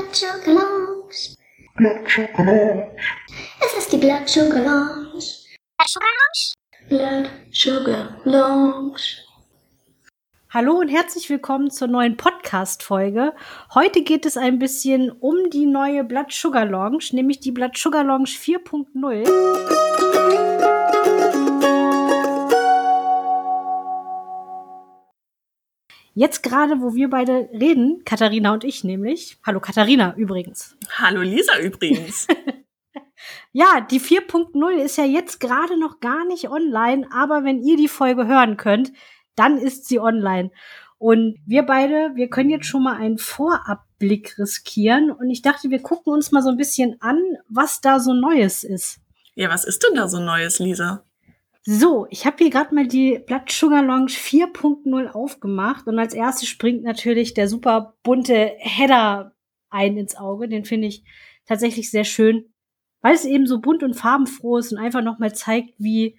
Blood 0.00 0.16
Sugar 0.16 0.54
Lounge. 0.54 1.36
Blood 1.76 2.08
Sugar 2.08 2.44
Lounge. 2.46 2.96
Es 3.60 3.76
ist 3.76 3.92
die 3.92 3.98
Blood 3.98 4.26
Sugar 4.26 4.62
Lounge. 4.62 5.20
Blood 5.76 5.88
Sugar 5.88 6.08
Lounge. 6.16 6.54
Blood 6.88 7.30
Sugar 7.52 8.20
Lounge. 8.24 9.02
Hallo 10.48 10.78
und 10.78 10.88
herzlich 10.88 11.28
willkommen 11.28 11.70
zur 11.70 11.88
neuen 11.88 12.16
Podcast-Folge. 12.16 13.34
Heute 13.74 14.02
geht 14.02 14.24
es 14.24 14.38
ein 14.38 14.58
bisschen 14.58 15.10
um 15.10 15.50
die 15.50 15.66
neue 15.66 16.02
Blood 16.02 16.32
Sugar 16.32 16.64
Lounge, 16.64 17.04
nämlich 17.12 17.40
die 17.40 17.52
Blood 17.52 17.76
Sugar 17.76 18.02
Lounge 18.02 18.30
4.0. 18.30 20.09
Jetzt 26.14 26.42
gerade, 26.42 26.80
wo 26.80 26.94
wir 26.94 27.08
beide 27.08 27.48
reden, 27.52 28.02
Katharina 28.04 28.52
und 28.52 28.64
ich 28.64 28.82
nämlich. 28.82 29.38
Hallo 29.46 29.60
Katharina 29.60 30.14
übrigens. 30.16 30.76
Hallo 30.98 31.20
Lisa 31.20 31.58
übrigens. 31.60 32.26
ja, 33.52 33.80
die 33.80 34.00
4.0 34.00 34.70
ist 34.82 34.98
ja 34.98 35.04
jetzt 35.04 35.38
gerade 35.38 35.78
noch 35.78 36.00
gar 36.00 36.26
nicht 36.26 36.50
online, 36.50 37.06
aber 37.12 37.44
wenn 37.44 37.62
ihr 37.62 37.76
die 37.76 37.88
Folge 37.88 38.26
hören 38.26 38.56
könnt, 38.56 38.92
dann 39.36 39.56
ist 39.56 39.86
sie 39.86 40.00
online. 40.00 40.50
Und 40.98 41.38
wir 41.46 41.62
beide, 41.62 42.10
wir 42.14 42.28
können 42.28 42.50
jetzt 42.50 42.66
schon 42.66 42.82
mal 42.82 42.96
einen 42.96 43.16
Vorabblick 43.16 44.36
riskieren. 44.38 45.10
Und 45.10 45.30
ich 45.30 45.40
dachte, 45.40 45.70
wir 45.70 45.80
gucken 45.80 46.12
uns 46.12 46.30
mal 46.30 46.42
so 46.42 46.50
ein 46.50 46.58
bisschen 46.58 47.00
an, 47.00 47.18
was 47.48 47.80
da 47.80 48.00
so 48.00 48.12
Neues 48.12 48.64
ist. 48.64 48.98
Ja, 49.34 49.48
was 49.48 49.64
ist 49.64 49.82
denn 49.82 49.94
da 49.94 50.08
so 50.08 50.18
Neues, 50.18 50.58
Lisa? 50.58 51.04
So, 51.72 52.08
ich 52.10 52.26
habe 52.26 52.38
hier 52.38 52.50
gerade 52.50 52.74
mal 52.74 52.88
die 52.88 53.20
Blood 53.24 53.48
Sugar 53.48 53.84
Lounge 53.84 54.10
4.0 54.10 55.06
aufgemacht 55.12 55.86
und 55.86 56.00
als 56.00 56.14
erstes 56.14 56.48
springt 56.48 56.82
natürlich 56.82 57.32
der 57.32 57.46
super 57.46 57.96
bunte 58.02 58.56
Header 58.58 59.36
ein 59.68 59.96
ins 59.96 60.16
Auge. 60.16 60.48
Den 60.48 60.64
finde 60.64 60.88
ich 60.88 61.04
tatsächlich 61.46 61.88
sehr 61.88 62.02
schön, 62.02 62.52
weil 63.02 63.14
es 63.14 63.24
eben 63.24 63.46
so 63.46 63.60
bunt 63.60 63.84
und 63.84 63.94
farbenfroh 63.94 64.56
ist 64.56 64.72
und 64.72 64.78
einfach 64.78 65.00
nochmal 65.00 65.32
zeigt, 65.32 65.74
wie 65.78 66.18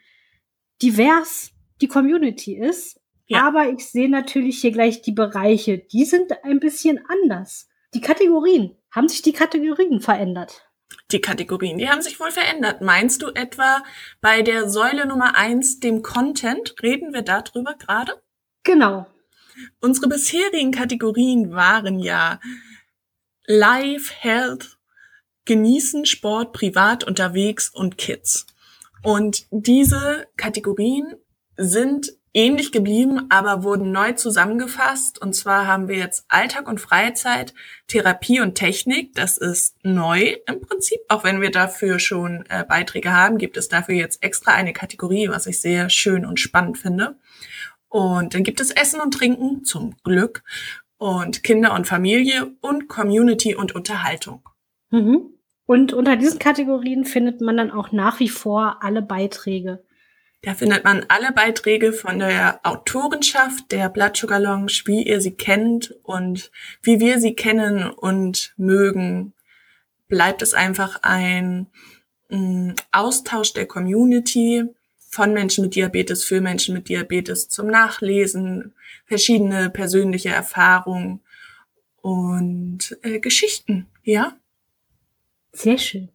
divers 0.81 1.51
die 1.81 1.89
Community 1.89 2.57
ist. 2.57 3.01
Ja. 3.25 3.45
Aber 3.45 3.73
ich 3.73 3.85
sehe 3.85 4.09
natürlich 4.09 4.61
hier 4.61 4.71
gleich 4.71 5.01
die 5.01 5.11
Bereiche, 5.11 5.79
die 5.79 6.05
sind 6.05 6.31
ein 6.45 6.61
bisschen 6.61 6.97
anders. 7.09 7.67
Die 7.93 7.99
Kategorien, 7.99 8.77
haben 8.89 9.09
sich 9.09 9.21
die 9.21 9.33
Kategorien 9.33 9.99
verändert? 9.99 10.70
Die 11.11 11.21
Kategorien, 11.21 11.77
die 11.77 11.89
haben 11.89 12.01
sich 12.01 12.19
wohl 12.19 12.31
verändert. 12.31 12.81
Meinst 12.81 13.21
du 13.21 13.29
etwa 13.29 13.83
bei 14.21 14.41
der 14.41 14.69
Säule 14.69 15.05
Nummer 15.05 15.35
eins, 15.35 15.79
dem 15.79 16.03
Content, 16.03 16.75
reden 16.81 17.13
wir 17.13 17.21
darüber 17.21 17.75
gerade? 17.75 18.21
Genau. 18.63 19.07
Unsere 19.81 20.07
bisherigen 20.07 20.71
Kategorien 20.71 21.51
waren 21.51 21.99
ja 21.99 22.39
Life, 23.45 24.13
Health, 24.17 24.77
Genießen, 25.45 26.05
Sport, 26.05 26.53
Privat, 26.53 27.03
Unterwegs 27.03 27.69
und 27.69 27.97
Kids. 27.97 28.45
Und 29.03 29.47
diese 29.49 30.27
Kategorien 30.37 31.15
sind 31.57 32.13
ähnlich 32.33 32.71
geblieben, 32.71 33.27
aber 33.29 33.63
wurden 33.63 33.91
neu 33.91 34.13
zusammengefasst. 34.13 35.21
Und 35.21 35.33
zwar 35.33 35.67
haben 35.67 35.87
wir 35.87 35.97
jetzt 35.97 36.25
Alltag 36.29 36.67
und 36.67 36.79
Freizeit, 36.79 37.53
Therapie 37.87 38.39
und 38.39 38.55
Technik. 38.55 39.13
Das 39.15 39.37
ist 39.37 39.75
neu 39.83 40.37
im 40.47 40.61
Prinzip. 40.61 40.99
Auch 41.09 41.23
wenn 41.23 41.41
wir 41.41 41.51
dafür 41.51 41.99
schon 41.99 42.45
äh, 42.49 42.63
Beiträge 42.63 43.11
haben, 43.11 43.37
gibt 43.37 43.57
es 43.57 43.67
dafür 43.67 43.95
jetzt 43.95 44.23
extra 44.23 44.51
eine 44.51 44.73
Kategorie, 44.73 45.29
was 45.29 45.47
ich 45.47 45.59
sehr 45.59 45.89
schön 45.89 46.25
und 46.25 46.39
spannend 46.39 46.77
finde. 46.77 47.17
Und 47.89 48.33
dann 48.33 48.43
gibt 48.43 48.61
es 48.61 48.71
Essen 48.71 49.01
und 49.01 49.13
Trinken, 49.13 49.65
zum 49.65 49.95
Glück. 50.03 50.43
Und 50.97 51.43
Kinder 51.43 51.73
und 51.73 51.87
Familie 51.87 52.51
und 52.61 52.87
Community 52.87 53.55
und 53.55 53.73
Unterhaltung. 53.73 54.47
Mhm. 54.91 55.31
Und 55.65 55.93
unter 55.93 56.15
diesen 56.15 56.37
Kategorien 56.37 57.05
findet 57.05 57.41
man 57.41 57.57
dann 57.57 57.71
auch 57.71 57.91
nach 57.91 58.19
wie 58.19 58.29
vor 58.29 58.83
alle 58.83 59.01
Beiträge. 59.01 59.83
Da 60.43 60.55
findet 60.55 60.83
man 60.83 61.05
alle 61.07 61.31
Beiträge 61.31 61.93
von 61.93 62.17
der 62.17 62.59
Autorenschaft 62.63 63.71
der 63.71 63.89
Blood 63.89 64.21
Lounge, 64.23 64.81
wie 64.85 65.03
ihr 65.03 65.21
sie 65.21 65.35
kennt 65.35 65.93
und 66.01 66.51
wie 66.81 66.99
wir 66.99 67.19
sie 67.19 67.35
kennen 67.35 67.89
und 67.91 68.53
mögen. 68.57 69.33
Bleibt 70.07 70.41
es 70.41 70.55
einfach 70.55 71.03
ein 71.03 71.67
mm, 72.29 72.71
Austausch 72.91 73.53
der 73.53 73.67
Community 73.67 74.65
von 74.97 75.31
Menschen 75.33 75.65
mit 75.65 75.75
Diabetes 75.75 76.23
für 76.23 76.41
Menschen 76.41 76.73
mit 76.73 76.89
Diabetes 76.89 77.47
zum 77.47 77.67
Nachlesen, 77.67 78.73
verschiedene 79.05 79.69
persönliche 79.69 80.29
Erfahrungen 80.29 81.21
und 82.01 82.97
äh, 83.03 83.19
Geschichten, 83.19 83.87
ja? 84.03 84.35
Sehr 85.51 85.77
schön. 85.77 86.09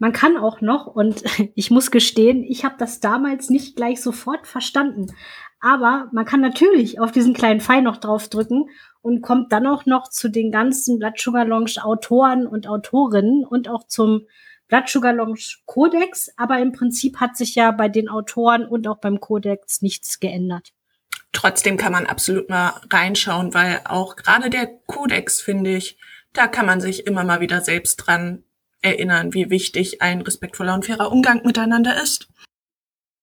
Man 0.00 0.12
kann 0.12 0.38
auch 0.38 0.62
noch, 0.62 0.86
und 0.86 1.22
ich 1.54 1.70
muss 1.70 1.92
gestehen, 1.92 2.42
ich 2.42 2.64
habe 2.64 2.74
das 2.78 2.98
damals 2.98 3.50
nicht 3.50 3.76
gleich 3.76 4.00
sofort 4.00 4.48
verstanden. 4.48 5.14
Aber 5.60 6.08
man 6.12 6.24
kann 6.24 6.40
natürlich 6.40 6.98
auf 6.98 7.12
diesen 7.12 7.34
kleinen 7.34 7.60
Pfeil 7.60 7.82
noch 7.82 7.98
draufdrücken 7.98 8.70
und 9.02 9.20
kommt 9.20 9.52
dann 9.52 9.66
auch 9.66 9.84
noch 9.84 10.08
zu 10.08 10.30
den 10.30 10.50
ganzen 10.50 10.98
Blood 10.98 11.20
Sugar 11.20 11.44
Lounge 11.44 11.74
Autoren 11.82 12.46
und 12.46 12.66
Autorinnen 12.66 13.44
und 13.44 13.68
auch 13.68 13.86
zum 13.86 14.26
Blood 14.68 14.88
Sugar 14.88 15.12
Lounge 15.12 15.58
Codex. 15.66 16.30
Aber 16.38 16.58
im 16.60 16.72
Prinzip 16.72 17.20
hat 17.20 17.36
sich 17.36 17.54
ja 17.54 17.70
bei 17.70 17.90
den 17.90 18.08
Autoren 18.08 18.64
und 18.64 18.88
auch 18.88 18.98
beim 18.98 19.20
Codex 19.20 19.82
nichts 19.82 20.18
geändert. 20.18 20.72
Trotzdem 21.32 21.76
kann 21.76 21.92
man 21.92 22.06
absolut 22.06 22.48
mal 22.48 22.72
reinschauen, 22.90 23.52
weil 23.52 23.82
auch 23.84 24.16
gerade 24.16 24.48
der 24.48 24.66
Codex, 24.86 25.42
finde 25.42 25.76
ich, 25.76 25.98
da 26.32 26.46
kann 26.46 26.64
man 26.64 26.80
sich 26.80 27.06
immer 27.06 27.22
mal 27.22 27.40
wieder 27.40 27.60
selbst 27.60 27.96
dran 27.96 28.44
erinnern, 28.82 29.34
wie 29.34 29.50
wichtig 29.50 30.02
ein 30.02 30.20
respektvoller 30.22 30.74
und 30.74 30.86
fairer 30.86 31.12
Umgang 31.12 31.44
miteinander 31.44 32.02
ist. 32.02 32.28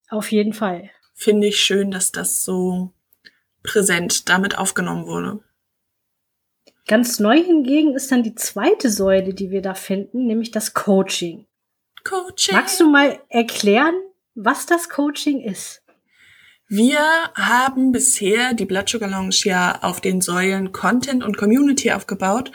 Auf 0.09 0.31
jeden 0.31 0.53
Fall. 0.53 0.89
Finde 1.13 1.47
ich 1.47 1.61
schön, 1.61 1.91
dass 1.91 2.11
das 2.11 2.43
so 2.43 2.93
präsent 3.63 4.29
damit 4.29 4.57
aufgenommen 4.57 5.07
wurde. 5.07 5.39
Ganz 6.87 7.19
neu 7.19 7.43
hingegen 7.43 7.95
ist 7.95 8.11
dann 8.11 8.23
die 8.23 8.35
zweite 8.35 8.89
Säule, 8.89 9.33
die 9.33 9.51
wir 9.51 9.61
da 9.61 9.73
finden, 9.73 10.25
nämlich 10.25 10.51
das 10.51 10.73
Coaching. 10.73 11.45
Coaching. 12.05 12.55
Magst 12.55 12.79
du 12.79 12.89
mal 12.89 13.19
erklären, 13.27 13.95
was 14.35 14.65
das 14.65 14.87
Coaching 14.87 15.41
ist? 15.41 15.83
Wir 16.69 16.99
haben 17.35 17.91
bisher 17.91 18.53
die 18.53 18.65
Blood 18.65 18.89
Sugar 18.89 19.09
Lounge 19.09 19.35
ja 19.43 19.79
auf 19.81 19.99
den 19.99 20.21
Säulen 20.21 20.71
Content 20.71 21.23
und 21.23 21.37
Community 21.37 21.91
aufgebaut 21.91 22.51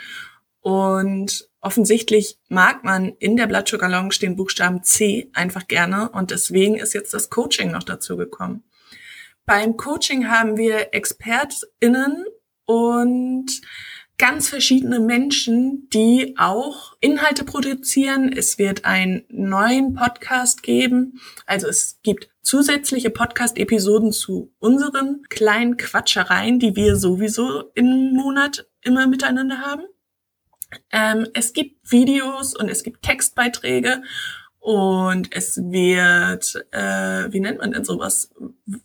und 0.61 1.49
offensichtlich 1.63 2.37
mag 2.49 2.83
man 2.83 3.13
in 3.19 3.37
der 3.37 3.47
Blood 3.47 3.67
Sugar 3.67 3.89
Lounge 3.89 4.15
den 4.21 4.35
Buchstaben 4.35 4.83
C 4.83 5.29
einfach 5.33 5.67
gerne 5.67 6.09
und 6.09 6.29
deswegen 6.29 6.75
ist 6.75 6.93
jetzt 6.93 7.13
das 7.13 7.29
Coaching 7.29 7.71
noch 7.71 7.83
dazu 7.83 8.17
gekommen. 8.17 8.63
Beim 9.45 9.75
Coaching 9.77 10.29
haben 10.29 10.57
wir 10.57 10.93
ExpertInnen 10.93 12.25
und 12.65 13.61
ganz 14.17 14.49
verschiedene 14.49 14.99
Menschen, 14.99 15.89
die 15.91 16.35
auch 16.37 16.95
Inhalte 16.99 17.43
produzieren. 17.43 18.31
Es 18.31 18.57
wird 18.57 18.85
einen 18.85 19.23
neuen 19.29 19.95
Podcast 19.95 20.63
geben. 20.63 21.19
Also 21.45 21.67
es 21.67 21.99
gibt 22.03 22.29
zusätzliche 22.41 23.09
Podcast-Episoden 23.09 24.11
zu 24.11 24.53
unseren 24.59 25.23
kleinen 25.29 25.77
Quatschereien, 25.77 26.59
die 26.59 26.75
wir 26.75 26.95
sowieso 26.95 27.71
im 27.73 28.13
Monat 28.13 28.67
immer 28.81 29.07
miteinander 29.07 29.59
haben. 29.59 29.83
Ähm, 30.91 31.27
es 31.33 31.53
gibt 31.53 31.91
Videos 31.91 32.55
und 32.55 32.69
es 32.69 32.83
gibt 32.83 33.03
Textbeiträge 33.03 34.01
und 34.59 35.35
es 35.35 35.57
wird, 35.57 36.65
äh, 36.71 37.31
wie 37.31 37.39
nennt 37.39 37.59
man 37.59 37.71
denn 37.71 37.83
sowas, 37.83 38.33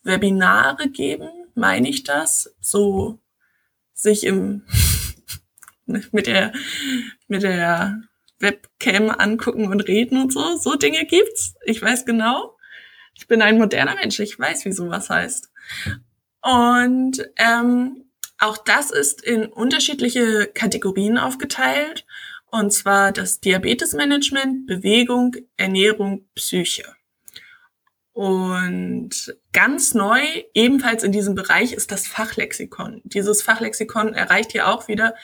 Webinare 0.03 0.89
geben, 0.89 1.29
meine 1.55 1.89
ich 1.89 2.05
das, 2.05 2.55
so 2.61 3.21
sich 3.93 4.25
im 4.25 4.63
mit 5.87 6.27
der 6.27 6.53
mit 7.27 7.43
der 7.43 8.03
Webcam 8.41 9.11
angucken 9.11 9.69
und 9.69 9.81
reden 9.89 10.21
und 10.21 10.33
so. 10.33 10.57
So 10.57 10.77
Dinge 10.77 11.05
gibt's. 11.07 11.55
Ich 11.65 11.83
weiß 11.83 12.05
genau. 12.05 12.57
Ich 13.15 13.27
bin 13.27 13.43
ein 13.43 13.59
moderner 13.59 13.97
Mensch. 13.97 14.21
Ich 14.21 14.39
weiß, 14.39 14.65
wie 14.65 14.73
sowas 14.73 15.11
heißt. 15.11 15.51
Und 16.43 17.21
ähm, 17.37 18.08
auch 18.39 18.59
das 18.59 18.91
ist 18.91 19.23
in 19.23 19.47
unterschiedliche 19.47 20.47
Kategorien 20.53 21.19
aufgeteilt, 21.19 22.07
und 22.51 22.73
zwar 22.73 23.13
das 23.13 23.41
Diabetesmanagement, 23.41 24.67
Bewegung, 24.67 25.37
Ernährung, 25.57 26.27
Psyche. 26.35 26.95
Und 28.13 29.37
ganz 29.53 29.95
neu, 29.95 30.21
ebenfalls 30.55 31.05
in 31.05 31.13
diesem 31.13 31.35
Bereich, 31.35 31.73
ist 31.73 31.93
das 31.93 32.09
Fachlexikon. 32.09 33.01
Dieses 33.05 33.43
Fachlexikon 33.43 34.15
erreicht 34.15 34.53
hier 34.53 34.67
auch 34.67 34.89
wieder 34.89 35.15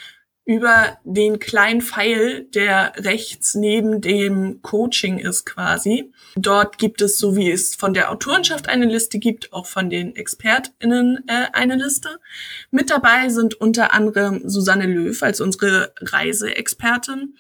über 0.46 0.99
den 1.05 1.38
kleinen 1.38 1.81
Pfeil, 1.81 2.44
der 2.55 2.93
rechts 2.96 3.55
neben 3.55 4.02
dem 4.02 4.61
Coaching 4.61 5.19
ist 5.19 5.46
quasi. 5.46 6.12
Dort 6.37 6.76
gibt 6.76 7.00
es, 7.00 7.19
so 7.19 7.35
wie 7.35 7.50
es 7.50 7.75
von 7.75 7.94
der 7.94 8.11
Autorenschaft 8.11 8.69
eine 8.69 8.85
Liste 8.85 9.19
gibt, 9.19 9.52
auch 9.55 9.67
von 9.67 9.88
den 9.88 10.14
ExpertInnen 10.14 11.25
äh, 11.29 11.46
eine 11.55 11.76
Liste. 11.76 12.20
Mit 12.70 12.91
dabei 12.91 13.31
sind 13.31 13.55
unter 13.55 13.94
anderem 13.94 14.43
Susanne 14.49 14.87
Löw 14.87 15.23
als 15.23 15.41
unsere 15.41 15.94
Reiseexpertin 16.00 17.37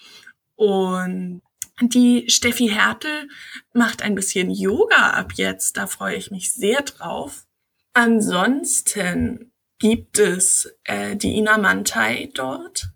und 0.56 1.42
die 1.82 2.30
Steffi 2.30 2.68
Hertel 2.68 3.28
macht 3.74 4.00
ein 4.00 4.14
bisschen 4.14 4.50
Yoga 4.50 5.10
ab 5.10 5.32
jetzt. 5.34 5.76
Da 5.76 5.86
freue 5.86 6.14
ich 6.14 6.30
mich 6.30 6.54
sehr 6.54 6.82
drauf. 6.82 7.44
Ansonsten 7.92 9.52
gibt 9.78 10.18
es 10.18 10.72
äh, 10.84 11.16
die 11.16 11.36
Ina 11.36 11.58
Mantai 11.58 12.30
dort 12.32 12.93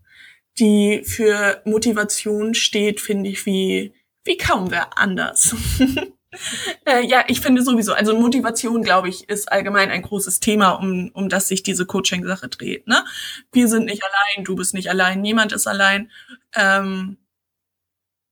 die 0.59 1.03
für 1.05 1.63
Motivation 1.65 2.55
steht, 2.55 3.01
finde 3.01 3.31
ich, 3.31 3.47
wie, 3.47 3.93
wie 4.25 4.37
kaum 4.37 4.71
wer 4.71 4.99
anders. 4.99 5.55
äh, 6.87 7.07
ja, 7.07 7.25
ich 7.29 7.41
finde 7.41 7.63
sowieso, 7.63 7.93
also 7.93 8.19
Motivation, 8.19 8.83
glaube 8.83 9.09
ich, 9.09 9.29
ist 9.29 9.51
allgemein 9.51 9.91
ein 9.91 10.03
großes 10.03 10.41
Thema, 10.41 10.73
um, 10.73 11.11
um 11.15 11.29
das 11.29 11.49
sich 11.49 11.63
diese 11.63 11.87
Coaching-Sache 11.87 12.49
dreht. 12.49 12.87
Ne? 12.87 13.05
Wir 13.53 13.69
sind 13.69 13.87
nicht 13.87 14.03
allein, 14.03 14.45
du 14.45 14.57
bist 14.57 14.75
nicht 14.75 14.91
allein, 14.91 15.21
niemand 15.21 15.53
ist 15.53 15.67
allein. 15.67 16.11
Ähm, 16.55 17.19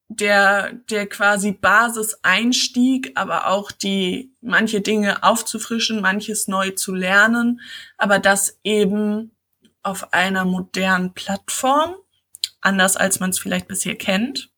der, 0.08 0.72
der 0.88 1.08
quasi 1.08 1.50
Basiseinstieg, 1.50 3.12
aber 3.16 3.48
auch 3.48 3.72
die 3.72 4.32
manche 4.40 4.80
Dinge 4.80 5.22
aufzufrischen, 5.24 6.00
manches 6.00 6.46
neu 6.46 6.70
zu 6.70 6.94
lernen, 6.94 7.60
aber 7.98 8.20
das 8.20 8.60
eben 8.62 9.32
auf 9.82 10.12
einer 10.12 10.44
modernen 10.44 11.12
Plattform 11.12 11.96
anders 12.66 12.96
als 12.96 13.20
man 13.20 13.30
es 13.30 13.38
vielleicht 13.38 13.68
bisher 13.68 13.94
kennt. 13.94 14.50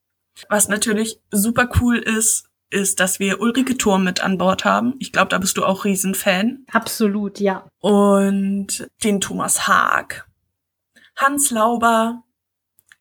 Was 0.48 0.68
natürlich 0.68 1.20
super 1.30 1.68
cool 1.80 1.98
ist, 1.98 2.48
ist, 2.70 3.00
dass 3.00 3.18
wir 3.18 3.40
Ulrike 3.40 3.76
Thurm 3.76 4.04
mit 4.04 4.22
an 4.22 4.38
Bord 4.38 4.64
haben. 4.64 4.94
Ich 4.98 5.12
glaube, 5.12 5.28
da 5.28 5.38
bist 5.38 5.56
du 5.56 5.64
auch 5.64 5.84
Riesenfan. 5.84 6.64
Absolut, 6.70 7.40
ja. 7.40 7.66
Und 7.80 8.86
den 9.04 9.20
Thomas 9.20 9.66
Haag, 9.66 10.26
Hans 11.16 11.50
Lauber, 11.50 12.24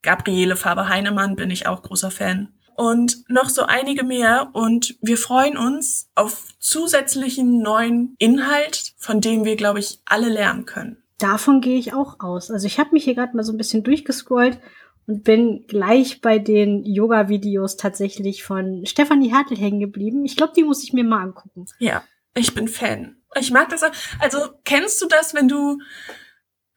Gabriele 0.02 0.56
Faber-Heinemann 0.56 1.36
bin 1.36 1.52
ich 1.52 1.68
auch 1.68 1.82
großer 1.84 2.12
Fan. 2.12 2.54
Und 2.76 3.24
noch 3.28 3.50
so 3.50 3.64
einige 3.64 4.04
mehr. 4.04 4.52
Und 4.54 4.96
wir 5.02 5.18
freuen 5.18 5.58
uns 5.58 6.10
auf 6.16 6.54
zusätzlichen 6.60 7.62
neuen 7.62 8.16
Inhalt, 8.20 8.94
von 8.98 9.20
dem 9.20 9.46
wir, 9.46 9.56
glaube 9.56 9.80
ich, 9.80 10.00
alle 10.06 10.30
lernen 10.30 10.66
können. 10.66 11.04
Davon 11.18 11.62
gehe 11.62 11.80
ich 11.80 11.94
auch 11.94 12.20
aus. 12.20 12.52
Also 12.52 12.68
ich 12.68 12.80
habe 12.80 12.92
mich 12.92 13.04
hier 13.04 13.16
gerade 13.16 13.36
mal 13.36 13.44
so 13.44 13.52
ein 13.52 13.58
bisschen 13.58 13.84
durchgescrollt 13.84 14.60
und 15.08 15.24
bin 15.24 15.66
gleich 15.68 16.22
bei 16.22 16.38
den 16.38 16.86
Yoga-Videos 16.86 17.78
tatsächlich 17.78 18.44
von 18.44 18.86
Stefanie 18.86 19.34
Hertel 19.34 19.58
hängen 19.58 19.80
geblieben. 19.80 20.26
Ich 20.26 20.36
glaube, 20.36 20.54
die 20.56 20.64
muss 20.64 20.84
ich 20.84 20.94
mir 20.94 21.04
mal 21.04 21.24
angucken. 21.24 21.66
Ja, 21.80 22.04
ich 22.36 22.54
bin 22.54 22.68
Fan. 22.68 23.16
Ich 23.40 23.52
mag 23.52 23.70
das. 23.70 23.84
Also 24.20 24.38
kennst 24.66 25.02
du 25.02 25.08
das, 25.08 25.34
wenn 25.34 25.48
du 25.48 25.80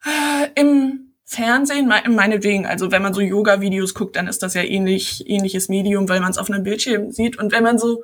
äh, 0.05 0.49
im 0.55 1.13
Fernsehen, 1.25 1.87
meinetwegen, 1.87 2.65
also 2.65 2.91
wenn 2.91 3.01
man 3.01 3.13
so 3.13 3.21
Yoga-Videos 3.21 3.93
guckt, 3.93 4.15
dann 4.15 4.27
ist 4.27 4.43
das 4.43 4.53
ja 4.53 4.63
ähnlich, 4.63 5.23
ähnliches 5.29 5.69
Medium, 5.69 6.09
weil 6.09 6.19
man 6.19 6.31
es 6.31 6.37
auf 6.37 6.49
einem 6.49 6.63
Bildschirm 6.63 7.11
sieht. 7.11 7.37
Und 7.37 7.51
wenn 7.51 7.63
man 7.63 7.77
so 7.77 8.03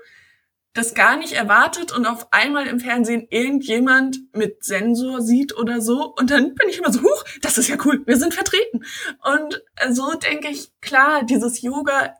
das 0.77 0.93
gar 0.93 1.17
nicht 1.17 1.33
erwartet 1.33 1.91
und 1.91 2.05
auf 2.05 2.31
einmal 2.31 2.67
im 2.67 2.79
Fernsehen 2.79 3.27
irgendjemand 3.31 4.19
mit 4.35 4.63
Sensor 4.63 5.21
sieht 5.21 5.57
oder 5.57 5.81
so 5.81 6.13
und 6.15 6.29
dann 6.29 6.53
bin 6.53 6.69
ich 6.69 6.77
immer 6.77 6.93
so, 6.93 7.01
huch, 7.01 7.23
das 7.41 7.57
ist 7.57 7.67
ja 7.67 7.77
cool, 7.85 8.03
wir 8.05 8.17
sind 8.17 8.33
vertreten. 8.33 8.85
Und 9.23 9.63
so 9.89 10.13
denke 10.13 10.49
ich, 10.49 10.71
klar, 10.79 11.23
dieses 11.23 11.61
Yoga 11.61 12.13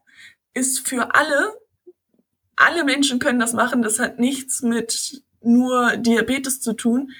ist 0.55 0.87
für 0.87 1.13
alle, 1.13 1.53
alle 2.55 2.83
Menschen 2.83 3.19
können 3.19 3.39
das 3.39 3.53
machen, 3.53 3.83
das 3.83 3.99
hat 3.99 4.17
nichts 4.17 4.63
mit 4.63 5.23
nur 5.41 5.95
Diabetes 5.97 6.59
zu 6.59 6.73
tun, 6.73 7.11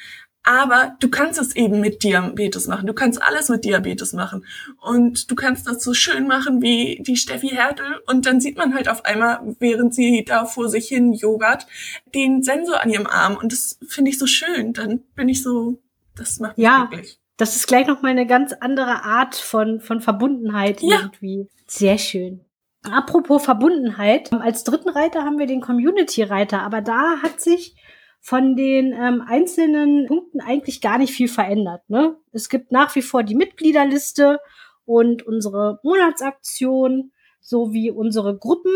aber 0.48 0.96
du 1.02 1.10
kannst 1.10 1.38
es 1.42 1.58
eben 1.58 1.82
mit 1.82 2.04
Diabetes 2.04 2.68
machen. 2.68 2.88
Du 2.88 2.94
kannst 2.94 3.22
alles 3.22 3.50
mit 3.50 3.66
Diabetes 3.66 4.14
machen. 4.14 4.46
Und 4.80 5.30
du 5.30 5.36
kannst 5.36 5.68
das 5.68 5.84
so 5.84 5.94
schön 5.94 6.26
machen 6.26 6.62
wie 6.62 7.04
die 7.06 7.18
Steffi 7.18 7.50
Hertel. 7.50 8.00
Und 8.08 8.26
dann 8.26 8.40
sieht 8.40 8.58
man 8.58 8.74
halt 8.74 8.88
auf 8.88 9.04
einmal, 9.04 9.42
während 9.60 9.94
sie 9.94 10.24
da 10.24 10.46
vor 10.46 10.70
sich 10.70 10.88
hin 10.88 11.12
jogert, 11.12 11.68
den 12.16 12.44
Sensor 12.44 12.82
an 12.82 12.90
ihrem 12.90 13.08
Arm. 13.08 13.36
Und 13.36 13.52
das 13.52 13.78
finde 13.90 14.10
ich 14.10 14.18
so 14.18 14.26
schön. 14.26 14.72
Dann 14.72 15.04
bin 15.16 15.28
ich 15.28 15.44
so, 15.44 15.82
das 16.16 16.40
macht 16.40 16.58
mich 16.58 16.64
ja. 16.64 16.86
Glücklich. 16.86 17.20
Das 17.36 17.58
ist 17.58 17.68
gleich 17.68 17.86
noch 17.86 18.02
mal 18.02 18.12
eine 18.12 18.26
ganz 18.26 18.54
andere 18.54 19.04
Art 19.04 19.36
von, 19.36 19.82
von 19.82 20.00
Verbundenheit 20.00 20.82
ja. 20.82 21.02
irgendwie. 21.02 21.50
Sehr 21.68 21.98
schön. 21.98 22.40
Apropos 22.84 23.44
Verbundenheit, 23.44 24.32
als 24.32 24.64
dritten 24.64 24.88
Reiter 24.88 25.26
haben 25.26 25.40
wir 25.40 25.46
den 25.46 25.60
Community-Reiter, 25.60 26.62
aber 26.62 26.80
da 26.80 27.18
hat 27.22 27.42
sich 27.42 27.76
von 28.20 28.56
den 28.56 28.94
ähm, 28.94 29.24
einzelnen 29.26 30.08
Punkten 30.08 30.42
eigentlich 30.42 30.82
gar 30.82 30.98
nicht 30.98 31.14
viel 31.14 31.28
verändert. 31.28 31.90
Ne? 31.90 32.18
Es 32.32 32.50
gibt 32.50 32.72
nach 32.72 32.96
wie 32.96 33.02
vor 33.02 33.24
die 33.24 33.36
Mitgliederliste 33.36 34.40
und 34.86 35.24
unsere 35.24 35.80
Monatsaktion 35.84 37.12
sowie 37.40 37.92
unsere 37.92 38.38
Gruppen. 38.38 38.74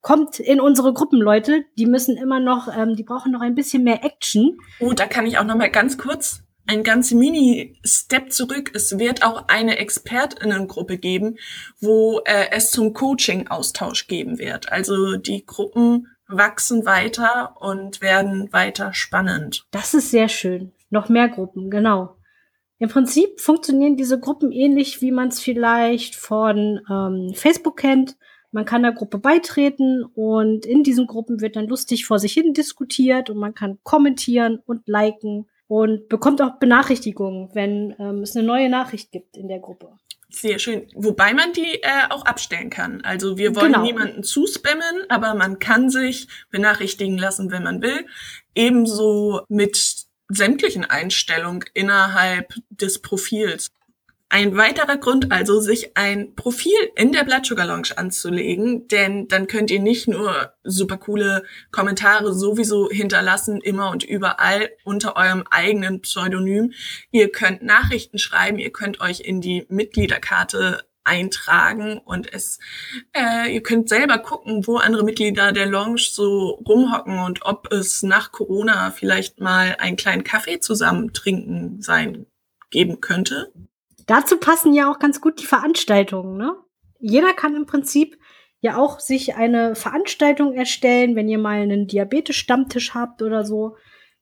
Kommt 0.00 0.40
in 0.40 0.60
unsere 0.60 0.92
Gruppen, 0.92 1.20
Leute. 1.20 1.64
Die 1.78 1.86
müssen 1.86 2.16
immer 2.16 2.40
noch, 2.40 2.68
ähm, 2.76 2.96
die 2.96 3.04
brauchen 3.04 3.32
noch 3.32 3.40
ein 3.40 3.54
bisschen 3.54 3.84
mehr 3.84 4.04
Action. 4.04 4.58
Oh, 4.80 4.92
da 4.92 5.06
kann 5.06 5.26
ich 5.26 5.38
auch 5.38 5.44
noch 5.44 5.56
mal 5.56 5.70
ganz 5.70 5.96
kurz 5.96 6.42
ein 6.66 6.82
ganz 6.82 7.12
Mini-Step 7.12 8.32
zurück. 8.32 8.70
Es 8.74 8.98
wird 8.98 9.24
auch 9.24 9.48
eine 9.48 9.78
Expertinnengruppe 9.78 10.98
geben, 10.98 11.38
wo 11.80 12.20
äh, 12.24 12.46
es 12.50 12.70
zum 12.70 12.92
Coaching-Austausch 12.92 14.06
geben 14.06 14.38
wird. 14.38 14.70
Also 14.70 15.16
die 15.16 15.44
Gruppen 15.44 16.08
wachsen 16.36 16.84
weiter 16.86 17.56
und 17.60 18.00
werden 18.00 18.52
weiter 18.52 18.92
spannend. 18.94 19.66
Das 19.70 19.94
ist 19.94 20.10
sehr 20.10 20.28
schön. 20.28 20.72
Noch 20.90 21.08
mehr 21.08 21.28
Gruppen, 21.28 21.70
genau. 21.70 22.16
Im 22.78 22.88
Prinzip 22.88 23.40
funktionieren 23.40 23.96
diese 23.96 24.18
Gruppen 24.18 24.50
ähnlich, 24.50 25.00
wie 25.00 25.12
man 25.12 25.28
es 25.28 25.40
vielleicht 25.40 26.16
von 26.16 26.80
ähm, 26.90 27.32
Facebook 27.34 27.76
kennt. 27.76 28.16
Man 28.50 28.64
kann 28.64 28.82
der 28.82 28.92
Gruppe 28.92 29.18
beitreten 29.18 30.04
und 30.14 30.66
in 30.66 30.82
diesen 30.82 31.06
Gruppen 31.06 31.40
wird 31.40 31.56
dann 31.56 31.68
lustig 31.68 32.06
vor 32.06 32.18
sich 32.18 32.32
hin 32.32 32.52
diskutiert 32.52 33.30
und 33.30 33.38
man 33.38 33.54
kann 33.54 33.78
kommentieren 33.82 34.58
und 34.66 34.86
liken 34.88 35.48
und 35.68 36.08
bekommt 36.08 36.42
auch 36.42 36.58
Benachrichtigungen, 36.58 37.48
wenn 37.54 37.94
ähm, 37.98 38.22
es 38.22 38.36
eine 38.36 38.46
neue 38.46 38.68
Nachricht 38.68 39.10
gibt 39.10 39.36
in 39.36 39.48
der 39.48 39.60
Gruppe. 39.60 39.96
Sehr 40.32 40.58
schön. 40.58 40.88
Wobei 40.94 41.34
man 41.34 41.52
die 41.52 41.82
äh, 41.82 42.08
auch 42.08 42.24
abstellen 42.24 42.70
kann. 42.70 43.02
Also 43.02 43.36
wir 43.36 43.54
wollen 43.54 43.72
genau. 43.72 43.82
niemanden 43.82 44.24
zuspammen, 44.24 45.04
aber 45.08 45.34
man 45.34 45.58
kann 45.58 45.90
sich 45.90 46.26
benachrichtigen 46.50 47.18
lassen, 47.18 47.50
wenn 47.50 47.62
man 47.62 47.82
will. 47.82 48.06
Ebenso 48.54 49.42
mit 49.48 50.06
sämtlichen 50.28 50.84
Einstellungen 50.84 51.64
innerhalb 51.74 52.54
des 52.70 53.02
Profils. 53.02 53.68
Ein 54.34 54.56
weiterer 54.56 54.96
Grund 54.96 55.30
also, 55.30 55.60
sich 55.60 55.94
ein 55.94 56.34
Profil 56.34 56.72
in 56.96 57.12
der 57.12 57.24
Blood 57.24 57.44
Sugar 57.44 57.66
Lounge 57.66 57.90
anzulegen, 57.96 58.88
denn 58.88 59.28
dann 59.28 59.46
könnt 59.46 59.70
ihr 59.70 59.78
nicht 59.78 60.08
nur 60.08 60.54
super 60.64 60.96
coole 60.96 61.44
Kommentare 61.70 62.32
sowieso 62.32 62.88
hinterlassen, 62.88 63.60
immer 63.60 63.90
und 63.90 64.04
überall 64.04 64.70
unter 64.84 65.16
eurem 65.16 65.44
eigenen 65.50 66.00
Pseudonym. 66.00 66.72
Ihr 67.10 67.30
könnt 67.30 67.62
Nachrichten 67.62 68.18
schreiben, 68.18 68.58
ihr 68.58 68.72
könnt 68.72 69.02
euch 69.02 69.20
in 69.20 69.42
die 69.42 69.66
Mitgliederkarte 69.68 70.82
eintragen 71.04 71.98
und 71.98 72.32
es 72.32 72.58
äh, 73.12 73.52
ihr 73.52 73.62
könnt 73.62 73.90
selber 73.90 74.16
gucken, 74.16 74.66
wo 74.66 74.78
andere 74.78 75.04
Mitglieder 75.04 75.52
der 75.52 75.66
Lounge 75.66 76.00
so 76.08 76.52
rumhocken 76.66 77.18
und 77.18 77.44
ob 77.44 77.70
es 77.70 78.02
nach 78.02 78.32
Corona 78.32 78.92
vielleicht 78.92 79.40
mal 79.40 79.76
einen 79.78 79.96
kleinen 79.96 80.24
Kaffee 80.24 80.58
zusammen 80.58 81.12
trinken 81.12 81.82
sein 81.82 82.24
geben 82.70 83.02
könnte. 83.02 83.52
Dazu 84.06 84.38
passen 84.38 84.72
ja 84.72 84.90
auch 84.90 84.98
ganz 84.98 85.20
gut 85.20 85.40
die 85.40 85.46
Veranstaltungen, 85.46 86.36
ne? 86.36 86.56
Jeder 86.98 87.32
kann 87.32 87.56
im 87.56 87.66
Prinzip 87.66 88.16
ja 88.60 88.76
auch 88.76 89.00
sich 89.00 89.34
eine 89.34 89.74
Veranstaltung 89.74 90.54
erstellen, 90.54 91.16
wenn 91.16 91.28
ihr 91.28 91.38
mal 91.38 91.60
einen 91.60 91.88
Diabetes-Stammtisch 91.88 92.94
habt 92.94 93.22
oder 93.22 93.44
so, 93.44 93.76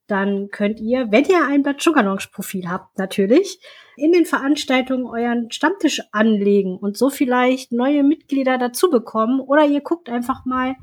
dann 0.06 0.49
könnt 0.50 0.80
ihr, 0.80 1.12
wenn 1.12 1.25
ihr 1.26 1.46
ein 1.46 1.62
Blood 1.62 1.80
Sugar 1.80 2.02
Lounge 2.02 2.25
Profil 2.32 2.68
habt, 2.68 2.99
natürlich, 2.99 3.60
in 3.96 4.12
den 4.12 4.25
Veranstaltungen 4.25 5.06
euren 5.06 5.50
Stammtisch 5.50 6.00
anlegen 6.10 6.78
und 6.78 6.96
so 6.96 7.10
vielleicht 7.10 7.70
neue 7.70 8.02
Mitglieder 8.02 8.58
dazu 8.58 8.90
bekommen 8.90 9.40
oder 9.40 9.66
ihr 9.66 9.82
guckt 9.82 10.08
einfach 10.08 10.44
mal, 10.46 10.75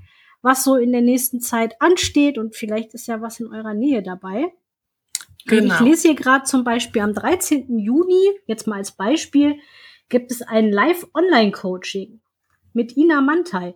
was 0.42 0.64
so 0.64 0.76
in 0.76 0.92
der 0.92 1.02
nächsten 1.02 1.42
Zeit 1.42 1.82
ansteht 1.82 2.38
und 2.38 2.56
vielleicht 2.56 2.94
ist 2.94 3.08
ja 3.08 3.22
was 3.22 3.40
in 3.40 3.48
eurer 3.48 3.74
Nähe 3.74 4.04
dabei. 4.04 4.54
Genau. 5.46 5.76
Ich 5.76 5.80
lese 5.82 6.08
hier 6.10 6.16
gerade 6.16 6.44
zum 6.44 6.64
Beispiel 6.64 7.02
am 7.02 7.14
13. 7.14 7.80
Juni, 7.80 8.32
jetzt 8.48 8.68
mal 8.68 8.78
als 8.78 8.92
Beispiel, 8.92 9.56
gibt 10.10 10.32
es 10.32 10.42
ein 10.42 10.72
Live-Online-Coaching 10.72 12.20
mit 12.74 12.98
Ina 12.98 13.22
Mantai. 13.22 13.76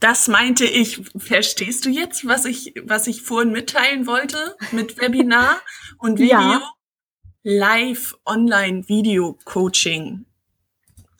Das 0.00 0.28
meinte 0.28 0.64
ich. 0.64 1.02
Verstehst 1.16 1.84
du 1.84 1.90
jetzt, 1.90 2.26
was 2.26 2.44
ich, 2.44 2.74
was 2.84 3.06
ich 3.06 3.22
vorhin 3.22 3.52
mitteilen 3.52 4.06
wollte 4.06 4.56
mit 4.72 5.00
Webinar 5.00 5.60
und 5.98 6.18
Video? 6.18 6.38
Ja. 6.38 6.72
Live 7.42 8.16
Online 8.26 8.86
Video 8.88 9.38
Coaching. 9.44 10.26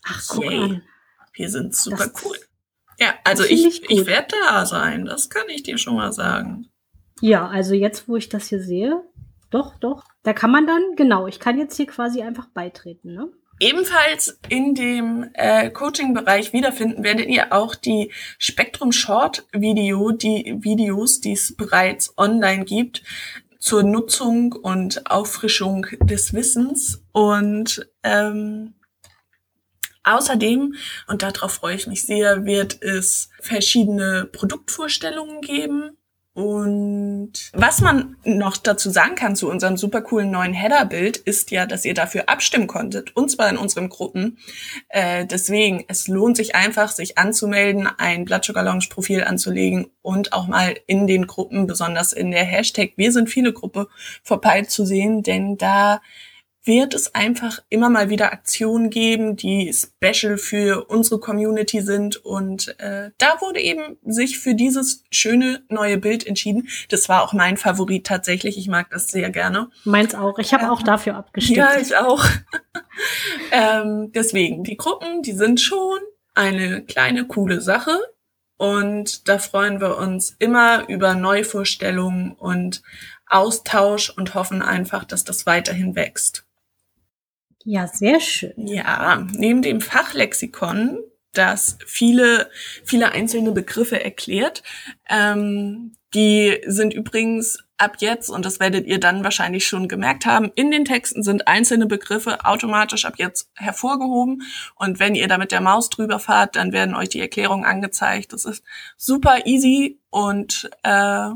Ach, 0.05 0.25
guck 0.29 0.45
Yay. 0.45 0.62
an. 0.62 0.83
Wir 1.33 1.49
sind 1.49 1.75
super 1.75 2.09
das, 2.09 2.25
cool. 2.25 2.37
Ja, 2.99 3.15
also 3.25 3.45
ich, 3.45 3.65
ich, 3.65 3.91
ich 3.91 4.07
werde 4.07 4.35
da 4.45 4.67
sein, 4.67 5.05
das 5.05 5.31
kann 5.31 5.49
ich 5.49 5.62
dir 5.62 5.79
schon 5.79 5.95
mal 5.95 6.12
sagen. 6.12 6.69
Ja, 7.21 7.47
also 7.47 7.75
jetzt, 7.75 8.09
wo 8.09 8.17
ich 8.17 8.29
das 8.29 8.49
hier 8.49 8.61
sehe, 8.61 9.03
doch, 9.50 9.76
doch, 9.78 10.05
da 10.23 10.33
kann 10.33 10.50
man 10.50 10.67
dann, 10.67 10.83
genau, 10.97 11.26
ich 11.26 11.40
kann 11.40 11.59
jetzt 11.59 11.76
hier 11.76 11.87
quasi 11.87 12.23
einfach 12.23 12.49
beitreten, 12.49 13.14
ne? 13.14 13.31
Ebenfalls 13.61 14.38
in 14.49 14.76
dem 14.76 15.31
äh, 15.35 15.71
Coaching-Bereich 15.71 16.52
wiederfinden 16.52 17.02
werdet 17.02 17.26
ihr 17.26 17.52
auch 17.52 17.75
die 17.75 18.12
Spektrum 18.38 18.93
Short 18.93 19.47
Video, 19.52 20.12
die 20.12 20.59
Videos, 20.61 21.21
die 21.21 21.33
es 21.33 21.57
bereits 21.57 22.17
online 22.17 22.64
gibt 22.64 23.02
zur 23.59 23.83
Nutzung 23.83 24.52
und 24.52 25.11
Auffrischung 25.11 25.87
des 26.02 26.33
Wissens 26.35 27.02
und 27.12 27.90
ähm, 28.05 28.75
Außerdem, 30.09 30.75
und 31.07 31.23
darauf 31.23 31.52
freue 31.52 31.75
ich 31.75 31.87
mich 31.87 32.07
sehr, 32.07 32.47
wird 32.47 32.83
es 32.83 33.28
verschiedene 33.40 34.25
Produktvorstellungen 34.25 35.43
geben. 35.43 35.99
Und 36.38 37.50
was 37.52 37.80
man 37.80 38.14
noch 38.23 38.57
dazu 38.57 38.90
sagen 38.90 39.16
kann 39.16 39.35
zu 39.35 39.50
unserem 39.50 39.76
super 39.76 40.02
coolen 40.02 40.30
neuen 40.30 40.52
Header-Bild, 40.52 41.16
ist 41.16 41.50
ja, 41.50 41.66
dass 41.66 41.85
ihr 41.85 41.95
dafür 41.95 42.28
abstimmen 42.28 42.68
konntet, 42.68 43.16
und 43.16 43.28
zwar 43.28 43.50
in 43.50 43.57
unseren 43.57 43.88
Gruppen. 43.88 44.38
Äh, 44.88 45.26
deswegen, 45.26 45.85
es 45.88 46.07
lohnt 46.07 46.37
sich 46.37 46.54
einfach, 46.54 46.92
sich 46.92 47.18
anzumelden, 47.18 47.88
ein 47.99 48.25
Blood 48.25 48.45
Sugar 48.45 48.62
Lounge 48.62 48.87
Profil 48.88 49.25
anzulegen 49.25 49.88
und 50.00 50.33
auch 50.33 50.47
mal 50.47 50.76
in 50.87 51.09
den 51.09 51.26
Gruppen, 51.26 51.66
besonders 51.66 52.12
in 52.12 52.30
der 52.30 52.45
Hashtag 52.45 52.92
Wir 52.95 53.11
sind 53.11 53.28
viele 53.28 53.52
Gruppe, 53.52 53.88
vorbeizusehen, 54.23 55.25
denn 55.25 55.57
da 55.57 56.00
wird 56.68 56.94
es 56.94 57.14
einfach 57.14 57.60
immer 57.70 57.88
mal 57.88 58.10
wieder 58.10 58.32
Aktionen 58.32 58.90
geben, 58.90 59.34
die 59.34 59.75
special 59.75 60.37
für 60.37 60.84
unsere 60.84 61.18
Community 61.18 61.80
sind. 61.80 62.25
Und 62.25 62.78
äh, 62.78 63.10
da 63.18 63.40
wurde 63.40 63.58
eben 63.58 63.96
sich 64.04 64.38
für 64.38 64.54
dieses 64.54 65.02
schöne 65.10 65.64
neue 65.68 65.98
Bild 65.98 66.26
entschieden. 66.26 66.68
Das 66.90 67.08
war 67.08 67.25
auch 67.25 67.32
mein 67.32 67.56
Favorit 67.56 68.06
tatsächlich. 68.06 68.58
Ich 68.58 68.68
mag 68.68 68.90
das 68.90 69.08
sehr 69.08 69.30
gerne. 69.30 69.70
Meins 69.84 70.14
auch. 70.14 70.38
Ich 70.38 70.52
habe 70.52 70.64
ähm, 70.64 70.70
auch 70.70 70.82
dafür 70.82 71.16
abgestimmt. 71.16 71.56
Ja, 71.56 71.78
ich 71.80 71.96
auch. 71.96 72.25
ähm, 73.50 74.12
deswegen, 74.12 74.62
die 74.62 74.76
Gruppen, 74.76 75.22
die 75.22 75.32
sind 75.32 75.60
schon 75.60 75.98
eine 76.34 76.84
kleine, 76.84 77.26
coole 77.26 77.62
Sache. 77.62 77.98
Und 78.58 79.26
da 79.28 79.38
freuen 79.38 79.80
wir 79.80 79.96
uns 79.96 80.37
immer 80.38 80.87
über 80.88 81.14
Neuvorstellungen 81.14 82.32
und 82.32 82.82
Austausch 83.26 84.10
und 84.10 84.34
hoffen 84.34 84.60
einfach, 84.62 85.04
dass 85.04 85.25
das 85.25 85.46
weiterhin 85.46 85.94
wächst. 85.94 86.44
Ja, 87.65 87.87
sehr 87.87 88.21
schön. 88.21 88.67
Ja, 88.67 89.27
neben 89.33 89.62
dem 89.62 89.81
Fachlexikon, 89.81 90.99
das 91.33 91.79
viele, 91.87 92.50
viele 92.85 93.12
einzelne 93.12 93.53
Begriffe 93.53 94.03
erklärt, 94.03 94.62
ähm, 95.09 95.95
die 96.15 96.59
sind 96.67 96.95
übrigens 96.95 97.59
ab 97.77 97.97
jetzt, 98.00 98.31
und 98.31 98.45
das 98.45 98.61
werdet 98.61 98.87
ihr 98.87 98.99
dann 98.99 99.25
wahrscheinlich 99.25 99.67
schon 99.67 99.88
gemerkt 99.88 100.27
haben, 100.27 100.50
in 100.55 100.71
den 100.71 100.85
Texten 100.85 101.23
sind 101.23 101.47
einzelne 101.47 101.87
Begriffe 101.87 102.45
automatisch 102.45 103.05
ab 103.05 103.15
jetzt 103.19 103.50
hervorgehoben. 103.55 104.43
Und 104.75 104.99
wenn 104.99 105.15
ihr 105.15 105.29
da 105.29 105.38
mit 105.38 105.53
der 105.53 105.61
Maus 105.61 105.91
drüber 105.91 106.19
fahrt, 106.19 106.57
dann 106.57 106.73
werden 106.73 106.95
euch 106.95 107.11
die 107.11 107.21
Erklärungen 107.21 107.65
angezeigt. 107.65 108.33
Das 108.33 108.45
ist 108.45 108.65
super 108.97 109.47
easy 109.47 110.00
und 110.11 110.71
äh, 110.83 111.31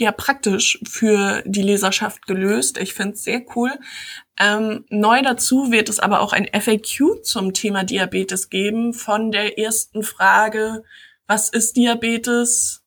ja 0.00 0.12
praktisch 0.12 0.80
für 0.88 1.42
die 1.46 1.62
Leserschaft 1.62 2.26
gelöst. 2.26 2.78
Ich 2.78 2.94
finde 2.94 3.14
es 3.14 3.24
sehr 3.24 3.42
cool. 3.54 3.72
Ähm, 4.38 4.84
neu 4.88 5.22
dazu 5.22 5.70
wird 5.70 5.88
es 5.88 6.00
aber 6.00 6.20
auch 6.20 6.32
ein 6.32 6.48
FAQ 6.48 7.22
zum 7.22 7.52
Thema 7.52 7.84
Diabetes 7.84 8.48
geben, 8.48 8.94
von 8.94 9.30
der 9.30 9.58
ersten 9.58 10.02
Frage, 10.02 10.82
was 11.26 11.50
ist 11.50 11.76
Diabetes? 11.76 12.82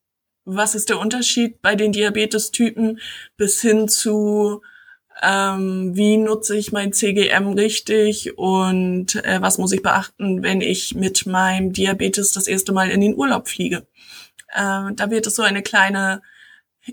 Was 0.45 0.75
ist 0.75 0.89
der 0.89 0.99
Unterschied 0.99 1.61
bei 1.61 1.75
den 1.75 1.93
Diabetestypen 1.93 2.99
bis 3.37 3.61
hin 3.61 3.87
zu 3.87 4.61
ähm, 5.21 5.95
wie 5.95 6.17
nutze 6.17 6.57
ich 6.57 6.71
mein 6.71 6.91
CGM 6.91 7.53
richtig 7.53 8.37
und 8.37 9.15
äh, 9.23 9.41
was 9.41 9.57
muss 9.57 9.71
ich 9.71 9.83
beachten, 9.83 10.43
wenn 10.43 10.59
ich 10.59 10.95
mit 10.95 11.25
meinem 11.25 11.71
Diabetes 11.71 12.31
das 12.31 12.47
erste 12.47 12.73
Mal 12.73 12.89
in 12.89 12.99
den 12.99 13.15
Urlaub 13.15 13.47
fliege. 13.47 13.87
Äh, 14.49 14.93
da 14.93 15.09
wird 15.09 15.27
es 15.27 15.35
so 15.35 15.43
eine 15.43 15.61
kleine 15.61 16.21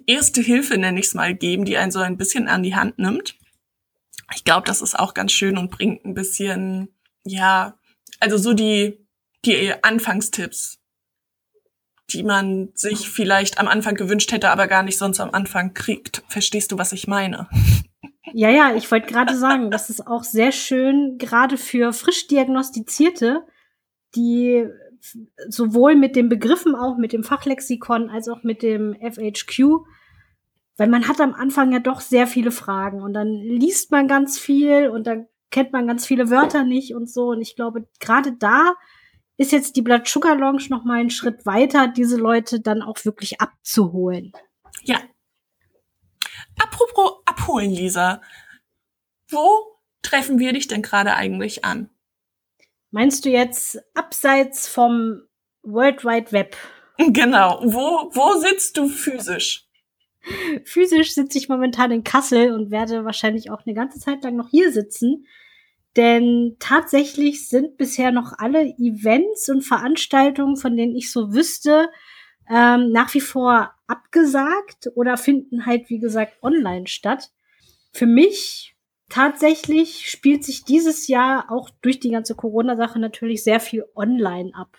erste 0.06 0.40
Hilfe, 0.40 0.78
nenne 0.78 1.00
ich 1.00 1.06
es 1.06 1.14
mal, 1.14 1.34
geben, 1.34 1.64
die 1.64 1.76
einen 1.76 1.92
so 1.92 1.98
ein 1.98 2.16
bisschen 2.16 2.48
an 2.48 2.62
die 2.62 2.74
Hand 2.74 2.98
nimmt. 2.98 3.36
Ich 4.34 4.44
glaube, 4.44 4.66
das 4.66 4.82
ist 4.82 4.98
auch 4.98 5.14
ganz 5.14 5.32
schön 5.32 5.58
und 5.58 5.70
bringt 5.70 6.04
ein 6.04 6.14
bisschen, 6.14 6.88
ja, 7.24 7.78
also 8.20 8.36
so 8.36 8.52
die, 8.52 9.06
die 9.44 9.72
Anfangstipps, 9.82 10.78
die 12.12 12.22
man 12.22 12.70
sich 12.74 13.08
vielleicht 13.08 13.58
am 13.58 13.68
Anfang 13.68 13.94
gewünscht 13.94 14.32
hätte, 14.32 14.50
aber 14.50 14.66
gar 14.66 14.82
nicht 14.82 14.98
sonst 14.98 15.20
am 15.20 15.30
Anfang 15.30 15.74
kriegt. 15.74 16.22
Verstehst 16.28 16.72
du, 16.72 16.78
was 16.78 16.92
ich 16.92 17.06
meine? 17.06 17.48
Ja, 18.32 18.50
ja, 18.50 18.74
ich 18.74 18.90
wollte 18.90 19.08
gerade 19.08 19.36
sagen, 19.36 19.70
das 19.70 19.90
ist 19.90 20.06
auch 20.06 20.22
sehr 20.22 20.52
schön, 20.52 21.18
gerade 21.18 21.56
für 21.56 21.92
frisch 21.92 22.28
diagnostizierte, 22.28 23.44
die 24.14 24.66
sowohl 25.48 25.94
mit 25.96 26.16
den 26.16 26.28
Begriffen 26.28 26.74
auch, 26.74 26.96
mit 26.96 27.12
dem 27.12 27.24
Fachlexikon 27.24 28.10
als 28.10 28.28
auch 28.28 28.42
mit 28.42 28.62
dem 28.62 28.94
FHQ, 28.94 29.84
weil 30.76 30.88
man 30.88 31.08
hat 31.08 31.20
am 31.20 31.34
Anfang 31.34 31.72
ja 31.72 31.78
doch 31.78 32.00
sehr 32.00 32.26
viele 32.26 32.50
Fragen 32.50 33.02
und 33.02 33.12
dann 33.12 33.28
liest 33.32 33.90
man 33.90 34.08
ganz 34.08 34.38
viel 34.38 34.88
und 34.88 35.06
dann 35.06 35.26
kennt 35.50 35.72
man 35.72 35.86
ganz 35.86 36.06
viele 36.06 36.30
Wörter 36.30 36.64
nicht 36.64 36.94
und 36.94 37.10
so. 37.10 37.28
Und 37.30 37.40
ich 37.40 37.56
glaube, 37.56 37.88
gerade 37.98 38.32
da 38.32 38.74
ist 39.36 39.52
jetzt 39.52 39.76
die 39.76 39.82
Blood 39.82 40.06
Sugar 40.06 40.36
Lounge 40.36 40.66
noch 40.68 40.84
mal 40.84 41.00
einen 41.00 41.10
Schritt 41.10 41.44
weiter, 41.46 41.88
diese 41.88 42.16
Leute 42.16 42.60
dann 42.60 42.82
auch 42.82 43.04
wirklich 43.04 43.40
abzuholen. 43.40 44.32
Ja. 44.82 45.00
Apropos 46.58 47.22
abholen, 47.24 47.70
Lisa. 47.70 48.20
Wo 49.28 49.78
treffen 50.02 50.38
wir 50.38 50.52
dich 50.52 50.68
denn 50.68 50.82
gerade 50.82 51.14
eigentlich 51.14 51.64
an? 51.64 51.90
Meinst 52.90 53.24
du 53.24 53.30
jetzt 53.30 53.78
abseits 53.94 54.68
vom 54.68 55.22
World 55.62 56.04
Wide 56.04 56.32
Web? 56.32 56.56
Genau. 56.98 57.62
Wo, 57.64 58.10
wo 58.12 58.38
sitzt 58.40 58.76
du 58.76 58.86
physisch? 58.86 59.66
Physisch 60.64 61.14
sitze 61.14 61.38
ich 61.38 61.48
momentan 61.48 61.90
in 61.92 62.04
Kassel 62.04 62.52
und 62.52 62.70
werde 62.70 63.06
wahrscheinlich 63.06 63.50
auch 63.50 63.64
eine 63.64 63.74
ganze 63.74 63.98
Zeit 63.98 64.22
lang 64.22 64.36
noch 64.36 64.50
hier 64.50 64.70
sitzen. 64.70 65.24
Denn 65.96 66.56
tatsächlich 66.58 67.48
sind 67.48 67.78
bisher 67.78 68.12
noch 68.12 68.34
alle 68.36 68.66
Events 68.76 69.48
und 69.48 69.62
Veranstaltungen, 69.62 70.56
von 70.56 70.76
denen 70.76 70.94
ich 70.94 71.10
so 71.10 71.32
wüsste, 71.32 71.88
ähm, 72.50 72.92
nach 72.92 73.14
wie 73.14 73.20
vor 73.20 73.72
abgesagt 73.86 74.90
oder 74.94 75.16
finden 75.16 75.64
halt, 75.64 75.88
wie 75.88 76.00
gesagt, 76.00 76.34
online 76.42 76.86
statt. 76.86 77.30
Für 77.92 78.06
mich 78.06 78.76
tatsächlich 79.10 80.10
spielt 80.10 80.44
sich 80.44 80.64
dieses 80.64 81.08
Jahr 81.08 81.50
auch 81.50 81.68
durch 81.82 82.00
die 82.00 82.10
ganze 82.10 82.34
Corona-Sache 82.34 82.98
natürlich 82.98 83.44
sehr 83.44 83.60
viel 83.60 83.84
online 83.94 84.52
ab. 84.54 84.76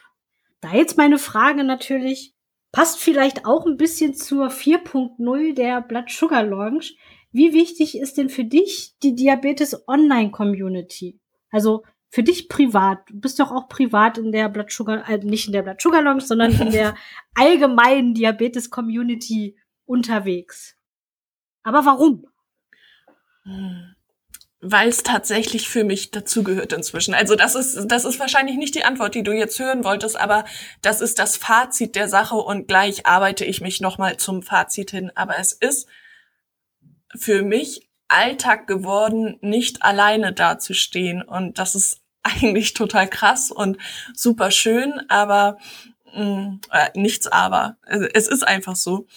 Da 0.61 0.73
jetzt 0.73 0.97
meine 0.97 1.17
Frage 1.17 1.63
natürlich, 1.63 2.33
passt 2.71 2.99
vielleicht 2.99 3.45
auch 3.45 3.65
ein 3.65 3.77
bisschen 3.77 4.13
zur 4.13 4.47
4.0 4.47 5.53
der 5.53 5.81
Blood 5.81 6.09
Sugar 6.09 6.43
Launch. 6.43 6.97
Wie 7.31 7.53
wichtig 7.53 7.97
ist 7.97 8.17
denn 8.17 8.29
für 8.29 8.43
dich 8.45 8.95
die 9.03 9.15
Diabetes 9.15 9.87
Online 9.87 10.31
Community? 10.31 11.19
Also 11.49 11.83
für 12.09 12.23
dich 12.23 12.49
privat. 12.49 13.09
Du 13.09 13.19
bist 13.19 13.39
doch 13.39 13.51
auch 13.51 13.69
privat 13.69 14.17
in 14.17 14.31
der 14.31 14.49
Blood 14.49 14.71
Sugar, 14.71 15.07
äh, 15.09 15.17
nicht 15.17 15.47
in 15.47 15.53
der 15.53 15.63
Blood 15.63 15.81
Sugar 15.81 16.01
Launch, 16.01 16.23
sondern 16.23 16.51
in 16.51 16.71
der 16.71 16.95
allgemeinen 17.35 18.13
Diabetes 18.13 18.69
Community 18.69 19.57
unterwegs. 19.85 20.77
Aber 21.63 21.85
warum? 21.85 22.25
Weil 24.63 24.89
es 24.89 25.01
tatsächlich 25.01 25.67
für 25.67 25.83
mich 25.83 26.11
dazugehört 26.11 26.71
inzwischen. 26.71 27.15
Also 27.15 27.35
das 27.35 27.55
ist, 27.55 27.85
das 27.87 28.05
ist 28.05 28.19
wahrscheinlich 28.19 28.57
nicht 28.57 28.75
die 28.75 28.83
Antwort, 28.83 29.15
die 29.15 29.23
du 29.23 29.31
jetzt 29.31 29.57
hören 29.59 29.83
wolltest, 29.83 30.19
aber 30.19 30.45
das 30.83 31.01
ist 31.01 31.17
das 31.17 31.35
Fazit 31.35 31.95
der 31.95 32.07
Sache 32.07 32.35
und 32.35 32.67
gleich 32.67 33.07
arbeite 33.07 33.43
ich 33.43 33.61
mich 33.61 33.81
nochmal 33.81 34.17
zum 34.17 34.43
Fazit 34.43 34.91
hin. 34.91 35.11
Aber 35.15 35.39
es 35.39 35.51
ist 35.53 35.87
für 37.15 37.41
mich 37.41 37.89
Alltag 38.07 38.67
geworden, 38.67 39.37
nicht 39.41 39.83
alleine 39.83 40.33
dazustehen 40.33 41.21
und 41.21 41.57
das 41.57 41.75
ist 41.75 42.01
eigentlich 42.23 42.73
total 42.73 43.07
krass 43.07 43.51
und 43.51 43.77
super 44.13 44.51
schön, 44.51 45.01
aber 45.09 45.57
mh, 46.13 46.23
mm, 46.23 46.61
äh, 46.71 46.99
nichts 46.99 47.27
aber. 47.27 47.77
Also, 47.83 48.05
es 48.13 48.27
ist 48.27 48.43
einfach 48.47 48.75
so. 48.75 49.07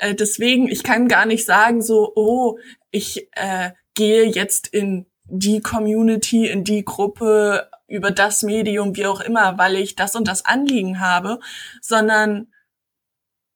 Äh, 0.00 0.14
deswegen, 0.14 0.68
ich 0.68 0.82
kann 0.82 1.06
gar 1.06 1.26
nicht 1.26 1.44
sagen 1.44 1.82
so, 1.82 2.12
oh, 2.16 2.58
ich 2.90 3.28
äh, 3.32 3.70
gehe 3.94 4.24
jetzt 4.24 4.68
in 4.68 5.06
die 5.24 5.60
Community, 5.60 6.46
in 6.46 6.64
die 6.64 6.84
Gruppe, 6.84 7.68
über 7.90 8.12
das 8.12 8.42
Medium, 8.42 8.96
wie 8.96 9.06
auch 9.06 9.20
immer, 9.20 9.58
weil 9.58 9.76
ich 9.76 9.96
das 9.96 10.14
und 10.14 10.28
das 10.28 10.44
Anliegen 10.44 11.00
habe, 11.00 11.40
sondern 11.82 12.46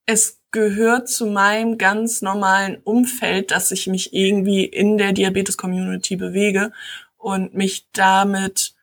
es 0.07 0.41
gehört 0.51 1.09
zu 1.09 1.27
meinem 1.27 1.79
ganz 1.79 2.21
normalen 2.21 2.79
Umfeld, 2.83 3.53
dass 3.53 3.71
ich 3.71 3.87
mich 3.87 4.13
irgendwie 4.13 4.65
in 4.65 4.99
der 4.99 5.13
Diabetes-Community 5.13 6.17
bewege 6.17 6.73
und 7.17 7.55
mich 7.55 7.89
damit 7.93 8.75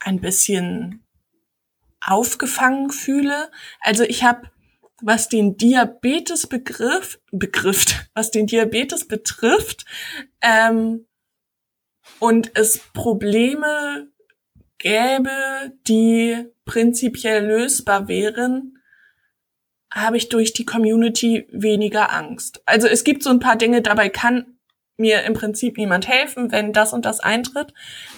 ein 0.00 0.20
bisschen 0.20 1.04
aufgefangen 2.00 2.90
fühle. 2.90 3.50
Also 3.80 4.02
ich 4.02 4.24
habe, 4.24 4.50
was 5.04 5.28
den 5.28 5.56
Diabetes 5.56 6.46
Begriff, 6.46 7.20
Begriff, 7.30 7.84
was 8.14 8.30
den 8.30 8.46
Diabetes 8.46 9.06
betrifft, 9.06 9.84
ähm, 10.40 11.06
und 12.20 12.52
es 12.54 12.78
Probleme 12.92 14.08
gäbe, 14.78 15.72
die 15.86 16.46
prinzipiell 16.64 17.46
lösbar 17.46 18.08
wären, 18.08 18.78
habe 19.90 20.16
ich 20.16 20.28
durch 20.28 20.52
die 20.52 20.64
Community 20.64 21.46
weniger 21.50 22.12
Angst. 22.12 22.62
Also 22.66 22.88
es 22.88 23.04
gibt 23.04 23.22
so 23.22 23.30
ein 23.30 23.40
paar 23.40 23.56
Dinge, 23.56 23.82
dabei 23.82 24.08
kann 24.08 24.58
mir 24.96 25.24
im 25.24 25.34
Prinzip 25.34 25.76
niemand 25.76 26.08
helfen, 26.08 26.50
wenn 26.52 26.72
das 26.72 26.92
und 26.92 27.04
das 27.04 27.20
eintritt. 27.20 27.72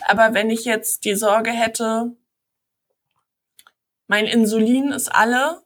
Aber 0.07 0.35
wenn 0.35 0.51
ich 0.51 0.65
jetzt 0.65 1.05
die 1.05 1.15
Sorge 1.15 1.51
hätte, 1.51 2.17
mein 4.07 4.27
Insulin 4.27 4.93
ist 4.93 5.09
alle, 5.09 5.63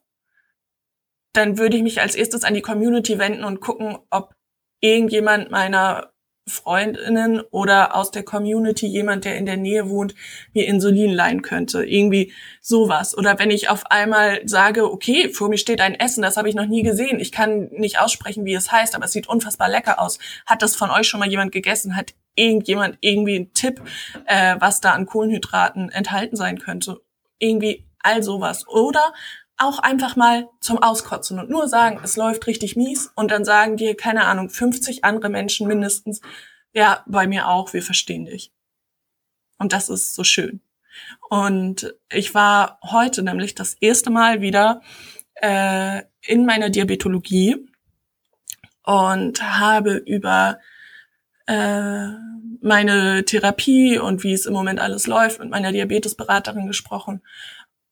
dann 1.33 1.57
würde 1.57 1.77
ich 1.77 1.83
mich 1.83 2.01
als 2.01 2.15
erstes 2.15 2.43
an 2.43 2.53
die 2.53 2.61
Community 2.61 3.17
wenden 3.17 3.43
und 3.43 3.61
gucken, 3.61 3.97
ob 4.09 4.33
irgendjemand 4.81 5.51
meiner 5.51 6.11
Freundinnen 6.49 7.41
oder 7.51 7.95
aus 7.95 8.11
der 8.11 8.23
Community 8.23 8.87
jemand, 8.87 9.25
der 9.25 9.37
in 9.37 9.45
der 9.45 9.57
Nähe 9.57 9.89
wohnt, 9.89 10.15
mir 10.53 10.67
Insulin 10.67 11.11
leihen 11.11 11.43
könnte. 11.43 11.85
Irgendwie 11.85 12.33
sowas. 12.61 13.15
Oder 13.15 13.37
wenn 13.37 13.51
ich 13.51 13.69
auf 13.69 13.85
einmal 13.91 14.41
sage, 14.45 14.91
okay, 14.91 15.29
vor 15.29 15.49
mir 15.49 15.59
steht 15.59 15.81
ein 15.81 15.93
Essen, 15.95 16.23
das 16.23 16.37
habe 16.37 16.49
ich 16.49 16.55
noch 16.55 16.65
nie 16.65 16.81
gesehen. 16.81 17.19
Ich 17.19 17.31
kann 17.31 17.69
nicht 17.71 17.99
aussprechen, 17.99 18.43
wie 18.43 18.55
es 18.55 18.71
heißt, 18.71 18.95
aber 18.95 19.05
es 19.05 19.11
sieht 19.11 19.29
unfassbar 19.29 19.69
lecker 19.69 19.99
aus. 19.99 20.17
Hat 20.45 20.61
das 20.61 20.75
von 20.75 20.89
euch 20.89 21.07
schon 21.07 21.19
mal 21.19 21.29
jemand 21.29 21.51
gegessen? 21.51 21.95
Hat 21.95 22.13
irgendjemand 22.35 22.97
irgendwie 23.01 23.35
einen 23.35 23.53
Tipp, 23.53 23.81
äh, 24.25 24.55
was 24.59 24.81
da 24.81 24.91
an 24.91 25.05
Kohlenhydraten 25.05 25.89
enthalten 25.89 26.35
sein 26.35 26.57
könnte? 26.57 27.01
Irgendwie 27.37 27.85
all 27.99 28.23
sowas. 28.23 28.67
Oder 28.67 29.13
auch 29.61 29.79
einfach 29.79 30.15
mal 30.15 30.49
zum 30.59 30.81
Auskotzen 30.81 31.39
und 31.39 31.49
nur 31.49 31.67
sagen, 31.67 31.99
es 32.03 32.17
läuft 32.17 32.47
richtig 32.47 32.75
mies 32.75 33.11
und 33.15 33.31
dann 33.31 33.45
sagen 33.45 33.77
dir, 33.77 33.95
keine 33.95 34.25
Ahnung, 34.25 34.49
50 34.49 35.03
andere 35.03 35.29
Menschen 35.29 35.67
mindestens, 35.67 36.21
ja, 36.73 37.03
bei 37.05 37.27
mir 37.27 37.47
auch, 37.47 37.73
wir 37.73 37.83
verstehen 37.83 38.25
dich. 38.25 38.51
Und 39.57 39.73
das 39.73 39.89
ist 39.89 40.15
so 40.15 40.23
schön. 40.23 40.61
Und 41.29 41.93
ich 42.09 42.33
war 42.33 42.79
heute 42.83 43.23
nämlich 43.23 43.55
das 43.55 43.75
erste 43.75 44.09
Mal 44.09 44.41
wieder 44.41 44.81
äh, 45.35 46.01
in 46.21 46.45
meiner 46.45 46.69
Diabetologie 46.69 47.67
und 48.83 49.41
habe 49.41 49.95
über 49.95 50.59
äh, 51.47 52.07
meine 52.61 53.25
Therapie 53.25 53.97
und 53.97 54.23
wie 54.23 54.33
es 54.33 54.45
im 54.45 54.53
Moment 54.53 54.79
alles 54.79 55.07
läuft 55.07 55.39
mit 55.39 55.49
meiner 55.49 55.71
Diabetesberaterin 55.71 56.67
gesprochen. 56.67 57.21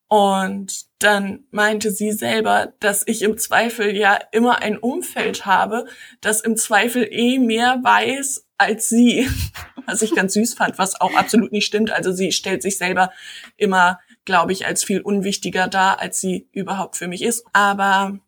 Und 0.10 0.88
dann 0.98 1.46
meinte 1.52 1.92
sie 1.92 2.12
selber, 2.12 2.74
dass 2.80 3.04
ich 3.06 3.22
im 3.22 3.38
Zweifel 3.38 3.96
ja 3.96 4.20
immer 4.32 4.62
ein 4.62 4.78
Umfeld 4.78 5.46
habe, 5.46 5.86
das 6.20 6.42
im 6.42 6.58
Zweifel 6.58 7.08
eh 7.10 7.38
mehr 7.38 7.80
weiß 7.84 8.48
als 8.58 8.90
sie, 8.90 9.30
was 9.86 10.02
ich 10.02 10.14
ganz 10.14 10.34
süß 10.34 10.56
fand, 10.56 10.80
was 10.80 11.00
auch 11.00 11.14
absolut 11.14 11.52
nicht 11.52 11.66
stimmt. 11.66 11.92
Also 11.92 12.12
sie 12.12 12.32
stellt 12.32 12.64
sich 12.64 12.78
selber 12.78 13.12
immer, 13.56 14.00
glaube 14.26 14.52
ich, 14.52 14.66
als 14.66 14.84
viel 14.84 15.00
unwichtiger 15.00 15.68
dar, 15.68 16.00
als 16.00 16.20
sie 16.20 16.50
überhaupt 16.52 16.98
für 16.98 17.08
mich 17.08 17.22
ist. 17.22 17.46
Aber 17.54 18.20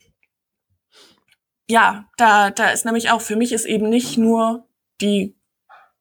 ja, 1.67 2.09
da, 2.17 2.51
da 2.51 2.69
ist 2.69 2.85
nämlich 2.85 3.09
auch, 3.09 3.21
für 3.21 3.35
mich 3.35 3.51
ist 3.51 3.65
eben 3.65 3.89
nicht 3.89 4.17
nur 4.17 4.67
die, 5.01 5.35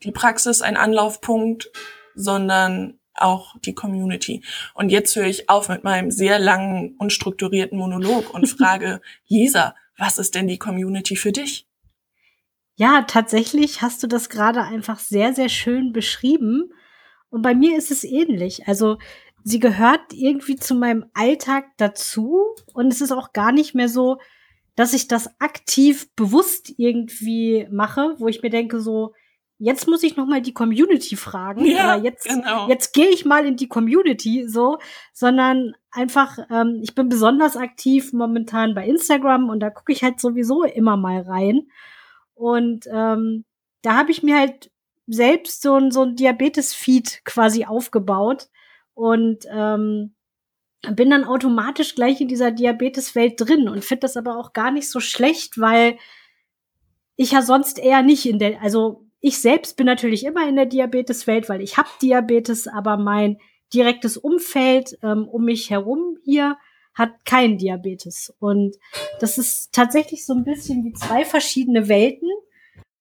die 0.02 0.12
Praxis 0.12 0.60
ein 0.60 0.76
Anlaufpunkt, 0.76 1.70
sondern 2.14 2.99
auch 3.20 3.56
die 3.60 3.74
Community. 3.74 4.42
Und 4.74 4.90
jetzt 4.90 5.14
höre 5.16 5.26
ich 5.26 5.48
auf 5.48 5.68
mit 5.68 5.84
meinem 5.84 6.10
sehr 6.10 6.38
langen, 6.38 6.96
unstrukturierten 6.98 7.78
Monolog 7.78 8.32
und 8.32 8.46
frage, 8.58 9.00
Lisa, 9.28 9.74
was 9.96 10.18
ist 10.18 10.34
denn 10.34 10.48
die 10.48 10.58
Community 10.58 11.16
für 11.16 11.32
dich? 11.32 11.66
Ja, 12.76 13.02
tatsächlich 13.02 13.82
hast 13.82 14.02
du 14.02 14.06
das 14.06 14.30
gerade 14.30 14.62
einfach 14.62 14.98
sehr, 14.98 15.34
sehr 15.34 15.50
schön 15.50 15.92
beschrieben. 15.92 16.72
Und 17.28 17.42
bei 17.42 17.54
mir 17.54 17.76
ist 17.76 17.90
es 17.90 18.04
ähnlich. 18.04 18.66
Also 18.66 18.96
sie 19.44 19.58
gehört 19.58 20.12
irgendwie 20.12 20.56
zu 20.56 20.74
meinem 20.74 21.04
Alltag 21.12 21.66
dazu. 21.76 22.54
Und 22.72 22.92
es 22.92 23.02
ist 23.02 23.12
auch 23.12 23.34
gar 23.34 23.52
nicht 23.52 23.74
mehr 23.74 23.88
so, 23.88 24.18
dass 24.76 24.94
ich 24.94 25.08
das 25.08 25.28
aktiv 25.40 26.08
bewusst 26.16 26.72
irgendwie 26.78 27.68
mache, 27.70 28.14
wo 28.16 28.28
ich 28.28 28.42
mir 28.42 28.48
denke, 28.48 28.80
so, 28.80 29.12
jetzt 29.60 29.86
muss 29.86 30.02
ich 30.02 30.16
noch 30.16 30.26
mal 30.26 30.40
die 30.40 30.54
Community 30.54 31.16
fragen. 31.16 31.66
Ja, 31.66 31.96
jetzt, 31.96 32.26
genau. 32.26 32.66
jetzt 32.68 32.94
gehe 32.94 33.08
ich 33.10 33.26
mal 33.26 33.44
in 33.44 33.56
die 33.56 33.68
Community, 33.68 34.48
so, 34.48 34.78
sondern 35.12 35.74
einfach, 35.90 36.38
ähm, 36.50 36.80
ich 36.82 36.94
bin 36.94 37.10
besonders 37.10 37.56
aktiv 37.56 38.12
momentan 38.14 38.74
bei 38.74 38.86
Instagram 38.86 39.50
und 39.50 39.60
da 39.60 39.68
gucke 39.68 39.92
ich 39.92 40.02
halt 40.02 40.18
sowieso 40.18 40.64
immer 40.64 40.96
mal 40.96 41.20
rein. 41.20 41.68
Und 42.34 42.86
ähm, 42.90 43.44
da 43.82 43.96
habe 43.96 44.10
ich 44.10 44.22
mir 44.22 44.38
halt 44.38 44.70
selbst 45.06 45.60
so 45.60 45.74
ein, 45.74 45.90
so 45.90 46.04
ein 46.04 46.16
Diabetes-Feed 46.16 47.24
quasi 47.24 47.66
aufgebaut 47.66 48.48
und 48.94 49.44
ähm, 49.52 50.14
bin 50.90 51.10
dann 51.10 51.24
automatisch 51.24 51.94
gleich 51.94 52.22
in 52.22 52.28
dieser 52.28 52.50
Diabetes-Welt 52.50 53.34
drin 53.36 53.68
und 53.68 53.84
finde 53.84 54.00
das 54.00 54.16
aber 54.16 54.38
auch 54.38 54.54
gar 54.54 54.70
nicht 54.70 54.88
so 54.88 55.00
schlecht, 55.00 55.60
weil 55.60 55.98
ich 57.16 57.32
ja 57.32 57.42
sonst 57.42 57.78
eher 57.78 58.02
nicht 58.02 58.24
in 58.24 58.38
der, 58.38 58.62
also 58.62 59.09
ich 59.20 59.40
selbst 59.40 59.76
bin 59.76 59.86
natürlich 59.86 60.24
immer 60.24 60.48
in 60.48 60.56
der 60.56 60.66
Diabeteswelt, 60.66 61.48
weil 61.48 61.60
ich 61.60 61.76
habe 61.76 61.88
Diabetes, 62.00 62.66
aber 62.66 62.96
mein 62.96 63.38
direktes 63.72 64.16
Umfeld 64.16 64.98
ähm, 65.02 65.28
um 65.28 65.44
mich 65.44 65.70
herum 65.70 66.18
hier 66.24 66.56
hat 66.94 67.24
kein 67.24 67.56
Diabetes. 67.58 68.34
Und 68.40 68.76
das 69.20 69.38
ist 69.38 69.72
tatsächlich 69.72 70.26
so 70.26 70.34
ein 70.34 70.44
bisschen 70.44 70.84
wie 70.84 70.92
zwei 70.92 71.24
verschiedene 71.24 71.88
Welten. 71.88 72.28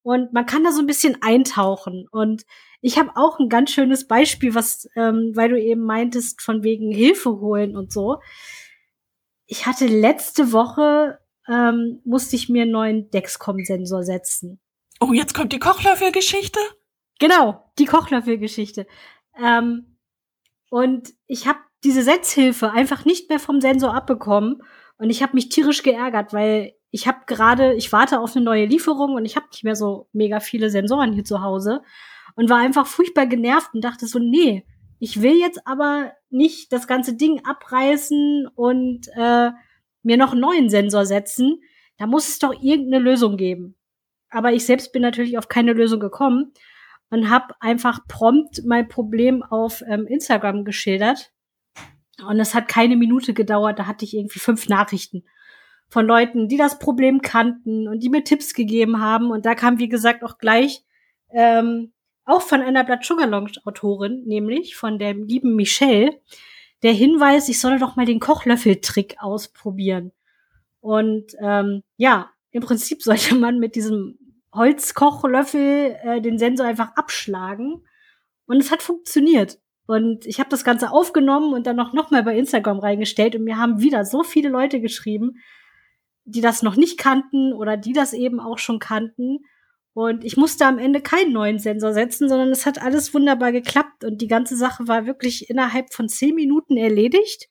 Und 0.04 0.32
man 0.34 0.46
kann 0.46 0.64
da 0.64 0.72
so 0.72 0.80
ein 0.80 0.88
bisschen 0.88 1.22
eintauchen. 1.22 2.08
Und 2.12 2.46
ich 2.82 2.98
habe 2.98 3.12
auch 3.16 3.40
ein 3.40 3.50
ganz 3.50 3.72
schönes 3.72 4.08
Beispiel, 4.08 4.56
was, 4.56 4.90
ähm, 4.96 5.32
weil 5.36 5.50
du 5.50 5.60
eben 5.60 5.82
meintest, 5.82 6.42
von 6.42 6.64
wegen 6.64 6.92
Hilfe 6.92 7.40
holen 7.40 7.76
und 7.76 7.92
so. 7.92 8.20
Ich 9.48 9.66
hatte 9.66 9.88
letzte 9.88 10.52
Woche, 10.52 11.20
ähm, 11.48 12.00
musste 12.06 12.36
ich 12.36 12.50
mir 12.50 12.64
einen 12.64 12.72
neuen 12.72 13.10
Dexcom-Sensor 13.10 14.04
setzen. 14.04 14.60
Oh, 15.00 15.14
jetzt 15.14 15.34
kommt 15.34 15.54
die 15.54 15.60
Kochlöffelgeschichte? 15.60 16.60
Genau, 17.20 17.72
die 17.78 17.86
Kochlöffelgeschichte. 17.86 18.86
Ähm, 19.38 19.98
und 20.70 21.14
ich 21.28 21.48
habe 21.48 21.60
diese 21.84 22.04
Setzhilfe 22.04 22.72
einfach 22.72 23.06
nicht 23.06 23.30
mehr 23.30 23.40
vom 23.40 23.62
Sensor 23.62 23.94
abbekommen 23.94 24.62
und 24.98 25.10
ich 25.10 25.24
habe 25.24 25.34
mich 25.36 25.50
tierisch 25.50 25.84
geärgert, 25.84 26.34
weil 26.34 26.74
ich 26.92 27.08
habe 27.08 27.20
gerade, 27.28 27.74
ich 27.76 27.92
warte 27.94 28.20
auf 28.20 28.36
eine 28.36 28.44
neue 28.44 28.66
Lieferung 28.66 29.14
und 29.14 29.26
ich 29.26 29.36
habe 29.36 29.48
nicht 29.52 29.64
mehr 29.64 29.76
so 29.76 30.10
mega 30.12 30.40
viele 30.40 30.70
Sensoren 30.70 31.14
hier 31.14 31.24
zu 31.24 31.42
Hause 31.42 31.82
und 32.36 32.50
war 32.50 32.58
einfach 32.58 32.88
furchtbar 32.88 33.28
genervt 33.28 33.74
und 33.74 33.84
dachte 33.84 34.08
so, 34.08 34.20
nee, 34.20 34.66
ich 35.00 35.22
will 35.22 35.40
jetzt 35.40 35.66
aber 35.66 36.12
nicht 36.30 36.74
das 36.74 36.88
ganze 36.88 37.16
Ding 37.16 37.46
abreißen 37.46 38.48
und 38.54 39.08
äh, 39.16 39.52
mir 40.04 40.18
noch 40.18 40.34
einen 40.34 40.42
neuen 40.42 40.70
Sensor 40.70 41.06
setzen. 41.06 41.62
Da 41.98 42.08
muss 42.08 42.28
es 42.28 42.40
doch 42.40 42.54
irgendeine 42.62 43.04
Lösung 43.04 43.38
geben. 43.38 43.76
Aber 44.30 44.54
ich 44.54 44.66
selbst 44.66 44.92
bin 44.92 45.02
natürlich 45.02 45.38
auf 45.38 45.48
keine 45.48 45.74
Lösung 45.74 46.00
gekommen 46.00 46.54
und 47.10 47.30
habe 47.30 47.56
einfach 47.60 48.08
prompt 48.08 48.62
mein 48.66 48.88
Problem 48.88 49.44
auf 49.44 49.84
ähm, 49.88 50.06
Instagram 50.08 50.66
geschildert. 50.66 51.32
Und 52.28 52.40
es 52.40 52.54
hat 52.54 52.68
keine 52.68 52.98
Minute 52.98 53.34
gedauert, 53.34 53.80
da 53.80 53.88
hatte 53.88 54.06
ich 54.06 54.16
irgendwie 54.16 54.40
fünf 54.40 54.68
Nachrichten 54.68 55.24
von 55.88 56.06
Leuten, 56.06 56.48
die 56.48 56.58
das 56.58 56.78
Problem 56.78 57.22
kannten 57.22 57.88
und 57.88 58.02
die 58.04 58.10
mir 58.10 58.24
Tipps 58.24 58.54
gegeben 58.54 59.02
haben. 59.02 59.32
Und 59.32 59.46
da 59.46 59.56
kam, 59.56 59.80
wie 59.80 59.90
gesagt, 59.90 60.24
auch 60.24 60.38
gleich 60.38 60.84
ähm, 61.32 61.94
auch 62.26 62.42
von 62.42 62.62
einer 62.62 62.84
Blood 62.84 63.04
Sugar 63.04 63.28
Lounge 63.28 63.54
Autorin, 63.66 64.24
nämlich 64.26 64.76
von 64.76 65.00
der 65.00 65.14
lieben 65.16 65.56
Michelle, 65.56 66.22
der 66.84 66.94
Hinweis, 66.94 67.50
ich 67.50 67.60
solle 67.60 67.80
doch 67.80 67.96
mal 67.96 68.06
den 68.06 68.20
Kochlöffeltrick 68.20 69.16
ausprobieren. 69.20 70.12
Und 70.80 71.34
ähm, 71.42 71.84
ja, 71.98 72.30
im 72.52 72.64
Prinzip 72.64 73.02
sollte 73.04 73.36
man 73.36 73.60
mit 73.60 73.76
diesem 73.76 74.18
Holzkochlöffel 74.54 75.98
äh, 76.04 76.22
den 76.22 76.38
Sensor 76.38 76.66
einfach 76.66 76.96
abschlagen. 76.96 77.84
Und 78.46 78.58
es 78.58 78.72
hat 78.72 78.82
funktioniert. 78.82 79.60
Und 79.86 80.26
ich 80.26 80.40
habe 80.40 80.50
das 80.50 80.64
Ganze 80.64 80.92
aufgenommen 80.92 81.54
und 81.54 81.66
dann 81.66 81.76
noch, 81.76 81.94
noch 81.94 82.12
mal 82.12 82.24
bei 82.24 82.38
Instagram 82.38 82.80
reingestellt. 82.80 83.36
Und 83.36 83.44
mir 83.44 83.58
haben 83.58 83.82
wieder 83.82 84.06
so 84.06 84.24
viele 84.24 84.50
Leute 84.50 84.82
geschrieben, 84.82 85.38
die 86.26 86.42
das 86.42 86.62
noch 86.62 86.76
nicht 86.76 87.00
kannten 87.00 87.54
oder 87.54 87.78
die 87.78 87.94
das 87.94 88.14
eben 88.14 88.40
auch 88.40 88.60
schon 88.60 88.80
kannten. 88.80 89.40
Und 89.94 90.24
ich 90.24 90.38
musste 90.38 90.66
am 90.66 90.78
Ende 90.78 91.02
keinen 91.02 91.34
neuen 91.34 91.60
Sensor 91.60 91.94
setzen, 91.94 92.30
sondern 92.30 92.50
es 92.50 92.66
hat 92.66 92.82
alles 92.82 93.14
wunderbar 93.14 93.52
geklappt. 93.52 94.04
Und 94.04 94.22
die 94.22 94.28
ganze 94.28 94.56
Sache 94.56 94.88
war 94.88 95.06
wirklich 95.06 95.50
innerhalb 95.50 95.94
von 95.94 96.08
zehn 96.08 96.36
Minuten 96.36 96.78
erledigt, 96.78 97.48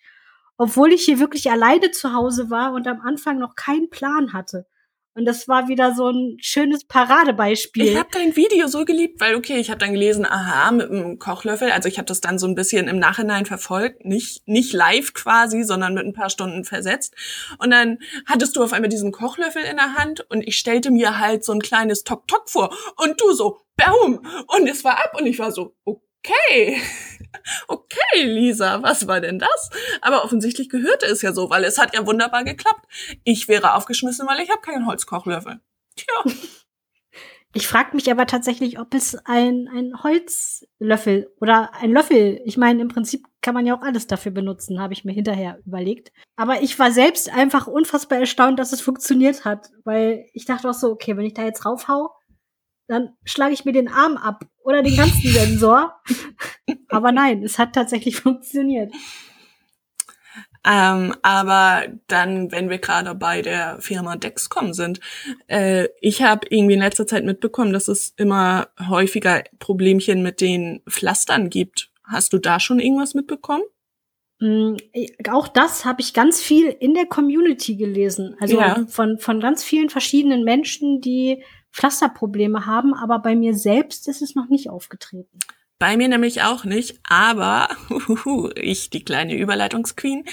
obwohl 0.57 0.93
ich 0.93 1.03
hier 1.03 1.19
wirklich 1.19 1.51
alleine 1.51 1.91
zu 1.91 2.13
Hause 2.13 2.51
war 2.51 2.73
und 2.73 2.87
am 2.87 3.01
Anfang 3.01 3.39
noch 3.39 3.55
keinen 3.55 3.91
Plan 3.91 4.33
hatte. 4.33 4.67
Und 5.15 5.25
das 5.25 5.49
war 5.49 5.67
wieder 5.67 5.95
so 5.95 6.11
ein 6.11 6.37
schönes 6.41 6.85
Paradebeispiel. 6.85 7.85
Ich 7.85 7.97
habe 7.97 8.09
dein 8.13 8.37
Video 8.37 8.69
so 8.69 8.85
geliebt, 8.85 9.21
weil 9.21 9.35
okay, 9.35 9.57
ich 9.59 9.69
habe 9.69 9.79
dann 9.79 9.93
gelesen, 9.93 10.25
aha, 10.25 10.71
mit 10.71 10.91
einem 10.91 11.19
Kochlöffel. 11.19 11.73
Also 11.73 11.89
ich 11.89 11.99
habe 11.99 12.07
das 12.07 12.21
dann 12.21 12.39
so 12.39 12.47
ein 12.47 12.55
bisschen 12.55 12.87
im 12.87 12.99
Nachhinein 12.99 13.45
verfolgt, 13.45 14.05
nicht 14.05 14.47
nicht 14.47 14.73
live 14.73 15.15
quasi, 15.15 15.65
sondern 15.65 15.95
mit 15.95 16.07
ein 16.07 16.13
paar 16.13 16.31
Stunden 16.31 16.65
versetzt. 16.65 17.15
Und 17.59 17.71
dann 17.71 17.99
hattest 18.27 18.57
du 18.57 18.63
auf 18.63 18.73
einmal 18.73 18.91
diesen 18.91 19.11
Kochlöffel 19.11 19.63
in 19.63 19.77
der 19.77 19.95
Hand 19.95 20.25
und 20.31 20.47
ich 20.47 20.57
stellte 20.57 20.91
mir 20.91 21.19
halt 21.19 21.45
so 21.45 21.53
ein 21.53 21.61
kleines 21.61 22.05
Tok 22.05 22.29
Tok 22.29 22.49
vor 22.49 22.73
und 22.97 23.21
du 23.21 23.33
so, 23.33 23.61
Baum 23.79 24.21
und 24.49 24.69
es 24.69 24.85
war 24.85 24.99
ab 24.99 25.17
und 25.19 25.27
ich 25.27 25.39
war 25.39 25.53
so, 25.53 25.75
okay. 25.85 26.81
Okay, 27.67 28.25
Lisa, 28.25 28.83
was 28.83 29.07
war 29.07 29.21
denn 29.21 29.39
das? 29.39 29.71
Aber 30.01 30.25
offensichtlich 30.25 30.69
gehörte 30.69 31.07
es 31.07 31.23
ja 31.23 31.33
so, 31.33 31.51
weil 31.51 31.65
es 31.65 31.79
hat 31.79 31.95
ja 31.95 32.07
wunderbar 32.07 32.45
geklappt. 32.45 32.87
Ich 33.25 33.49
wäre 33.49 33.75
aufgeschmissen, 33.75 34.27
weil 34.27 34.41
ich 34.41 34.51
habe 34.51 34.61
keinen 34.61 34.87
Holzkochlöffel. 34.87 35.61
Tja. 35.97 36.25
Ich 37.55 37.67
frage 37.67 37.97
mich 37.97 38.11
aber 38.11 38.27
tatsächlich, 38.27 38.79
ob 38.79 38.93
es 38.93 39.17
ein, 39.25 39.69
ein 39.75 40.03
Holzlöffel 40.03 41.33
oder 41.41 41.75
ein 41.75 41.93
Löffel, 41.93 42.43
ich 42.45 42.59
meine, 42.59 42.83
im 42.83 42.89
Prinzip 42.89 43.27
kann 43.41 43.55
man 43.55 43.65
ja 43.65 43.75
auch 43.75 43.81
alles 43.81 44.07
dafür 44.07 44.33
benutzen, 44.33 44.81
habe 44.81 44.93
ich 44.93 45.07
mir 45.07 45.13
hinterher 45.13 45.59
überlegt. 45.65 46.13
Aber 46.37 46.61
ich 46.61 46.79
war 46.79 46.93
selbst 46.93 47.33
einfach 47.33 47.67
unfassbar 47.67 48.19
erstaunt, 48.19 48.59
dass 48.59 48.73
es 48.73 48.83
funktioniert 48.83 49.47
hat, 49.47 49.71
weil 49.85 50.27
ich 50.35 50.45
dachte 50.45 50.69
auch 50.69 50.75
so, 50.75 50.91
okay, 50.91 51.17
wenn 51.17 51.25
ich 51.25 51.35
da 51.35 51.45
jetzt 51.45 51.65
raufhau, 51.65 52.11
dann 52.89 53.11
schlage 53.25 53.53
ich 53.53 53.65
mir 53.65 53.73
den 53.73 53.89
Arm 53.89 54.17
ab 54.17 54.45
oder 54.65 54.83
den 54.83 54.97
ganzen 54.97 55.31
Sensor. 55.31 56.01
aber 56.89 57.13
nein, 57.13 57.43
es 57.43 57.59
hat 57.59 57.75
tatsächlich 57.75 58.17
funktioniert. 58.17 58.93
Ähm, 60.65 61.15
aber 61.23 61.85
dann, 62.09 62.51
wenn 62.51 62.69
wir 62.69 62.79
gerade 62.79 63.15
bei 63.15 63.43
der 63.43 63.81
Firma 63.81 64.17
Dexcom 64.17 64.73
sind, 64.73 65.01
äh, 65.47 65.89
ich 66.01 66.23
habe 66.23 66.47
irgendwie 66.51 66.75
in 66.75 66.81
letzter 66.81 67.07
Zeit 67.07 67.25
mitbekommen, 67.25 67.73
dass 67.73 67.89
es 67.89 68.13
immer 68.17 68.69
häufiger 68.89 69.45
Problemchen 69.61 70.23
mit 70.23 70.41
den 70.41 70.83
Pflastern 70.89 71.49
gibt. 71.49 71.91
Hast 72.05 72.33
du 72.33 72.39
da 72.39 72.59
schon 72.59 72.81
irgendwas 72.81 73.15
mitbekommen? 73.15 73.63
Mm, 74.41 74.77
auch 75.31 75.49
das 75.49 75.85
habe 75.85 76.01
ich 76.01 76.15
ganz 76.15 76.41
viel 76.41 76.67
in 76.69 76.95
der 76.95 77.07
Community 77.07 77.77
gelesen. 77.77 78.37
Also 78.41 78.59
ja. 78.59 78.85
von, 78.89 79.19
von 79.19 79.41
ganz 79.41 79.65
vielen 79.65 79.91
verschiedenen 79.91 80.45
Menschen, 80.45 81.01
die 81.01 81.43
Pflasterprobleme 81.79 82.67
haben, 82.67 82.93
aber 82.93 83.21
bei 83.21 83.37
mir 83.37 83.55
selbst 83.55 84.09
ist 84.09 84.21
es 84.21 84.35
noch 84.35 84.49
nicht 84.49 84.69
aufgetreten. 84.69 85.39
Bei 85.79 85.97
mir 85.97 86.09
nämlich 86.09 86.43
auch 86.43 86.65
nicht, 86.65 86.99
aber 87.09 87.69
uhuhu, 87.91 88.51
ich, 88.57 88.91
die 88.91 89.05
kleine 89.05 89.37
Überleitungsqueen, 89.37 90.25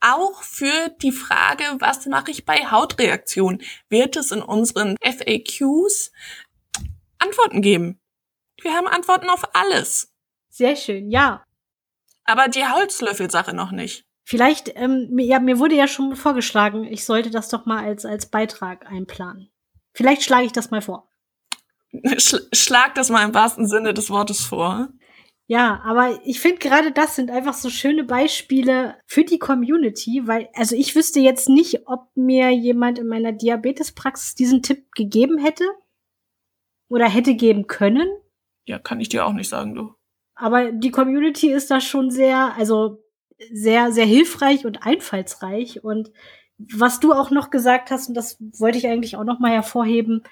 auch 0.00 0.42
für 0.44 0.90
die 1.02 1.10
Frage, 1.10 1.64
was 1.80 2.06
mache 2.06 2.30
ich 2.30 2.44
bei 2.44 2.70
Hautreaktionen, 2.70 3.62
wird 3.88 4.16
es 4.16 4.30
in 4.30 4.42
unseren 4.42 4.96
FAQs 5.02 6.12
Antworten 7.18 7.62
geben. 7.62 8.00
Wir 8.60 8.74
haben 8.74 8.86
Antworten 8.86 9.28
auf 9.28 9.56
alles. 9.56 10.12
Sehr 10.50 10.76
schön, 10.76 11.10
ja. 11.10 11.44
Aber 12.24 12.46
die 12.46 12.64
Holzlöffelsache 12.64 13.54
noch 13.54 13.72
nicht. 13.72 14.06
Vielleicht, 14.24 14.70
ähm, 14.76 15.18
ja, 15.18 15.40
mir 15.40 15.58
wurde 15.58 15.74
ja 15.74 15.88
schon 15.88 16.14
vorgeschlagen, 16.14 16.84
ich 16.84 17.04
sollte 17.04 17.30
das 17.30 17.48
doch 17.48 17.66
mal 17.66 17.84
als, 17.84 18.04
als 18.04 18.26
Beitrag 18.26 18.86
einplanen. 18.86 19.51
Vielleicht 19.94 20.22
schlage 20.22 20.46
ich 20.46 20.52
das 20.52 20.70
mal 20.70 20.82
vor. 20.82 21.08
Schlag 22.52 22.94
das 22.94 23.10
mal 23.10 23.24
im 23.24 23.34
wahrsten 23.34 23.66
Sinne 23.66 23.92
des 23.92 24.08
Wortes 24.10 24.40
vor. 24.40 24.88
Ja, 25.46 25.82
aber 25.84 26.18
ich 26.24 26.40
finde 26.40 26.58
gerade 26.58 26.92
das 26.92 27.16
sind 27.16 27.30
einfach 27.30 27.52
so 27.52 27.68
schöne 27.68 28.04
Beispiele 28.04 28.96
für 29.06 29.24
die 29.24 29.38
Community, 29.38 30.22
weil, 30.24 30.48
also 30.54 30.74
ich 30.74 30.94
wüsste 30.94 31.20
jetzt 31.20 31.48
nicht, 31.48 31.86
ob 31.86 32.08
mir 32.14 32.50
jemand 32.50 32.98
in 32.98 33.08
meiner 33.08 33.32
Diabetespraxis 33.32 34.34
diesen 34.34 34.62
Tipp 34.62 34.92
gegeben 34.92 35.36
hätte 35.36 35.64
oder 36.88 37.06
hätte 37.06 37.34
geben 37.34 37.66
können. 37.66 38.08
Ja, 38.64 38.78
kann 38.78 39.00
ich 39.00 39.10
dir 39.10 39.26
auch 39.26 39.32
nicht 39.32 39.48
sagen, 39.48 39.74
du. 39.74 39.94
Aber 40.34 40.72
die 40.72 40.90
Community 40.90 41.52
ist 41.52 41.70
da 41.70 41.80
schon 41.80 42.10
sehr, 42.10 42.54
also 42.56 43.04
sehr, 43.52 43.92
sehr 43.92 44.06
hilfreich 44.06 44.64
und 44.64 44.86
einfallsreich 44.86 45.84
und 45.84 46.12
was 46.74 47.00
du 47.00 47.12
auch 47.12 47.30
noch 47.30 47.50
gesagt 47.50 47.90
hast, 47.90 48.08
und 48.08 48.14
das 48.14 48.38
wollte 48.58 48.78
ich 48.78 48.86
eigentlich 48.86 49.16
auch 49.16 49.24
noch 49.24 49.38
mal 49.38 49.52
hervorheben, 49.52 50.22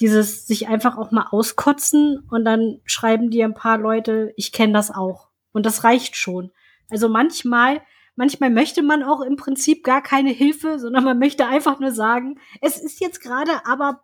dieses 0.00 0.46
sich 0.46 0.68
einfach 0.68 0.98
auch 0.98 1.10
mal 1.10 1.26
auskotzen 1.30 2.26
und 2.30 2.44
dann 2.44 2.80
schreiben 2.84 3.30
dir 3.30 3.44
ein 3.44 3.54
paar 3.54 3.78
Leute, 3.78 4.32
ich 4.36 4.52
kenne 4.52 4.72
das 4.72 4.90
auch. 4.90 5.28
Und 5.52 5.64
das 5.64 5.84
reicht 5.84 6.16
schon. 6.16 6.50
Also 6.90 7.08
manchmal, 7.08 7.80
manchmal 8.14 8.50
möchte 8.50 8.82
man 8.82 9.02
auch 9.02 9.22
im 9.22 9.36
Prinzip 9.36 9.82
gar 9.82 10.02
keine 10.02 10.30
Hilfe, 10.30 10.78
sondern 10.78 11.04
man 11.04 11.18
möchte 11.18 11.46
einfach 11.46 11.80
nur 11.80 11.92
sagen, 11.92 12.38
es 12.60 12.78
ist 12.78 13.00
jetzt 13.00 13.20
gerade 13.20 13.64
aber 13.64 14.02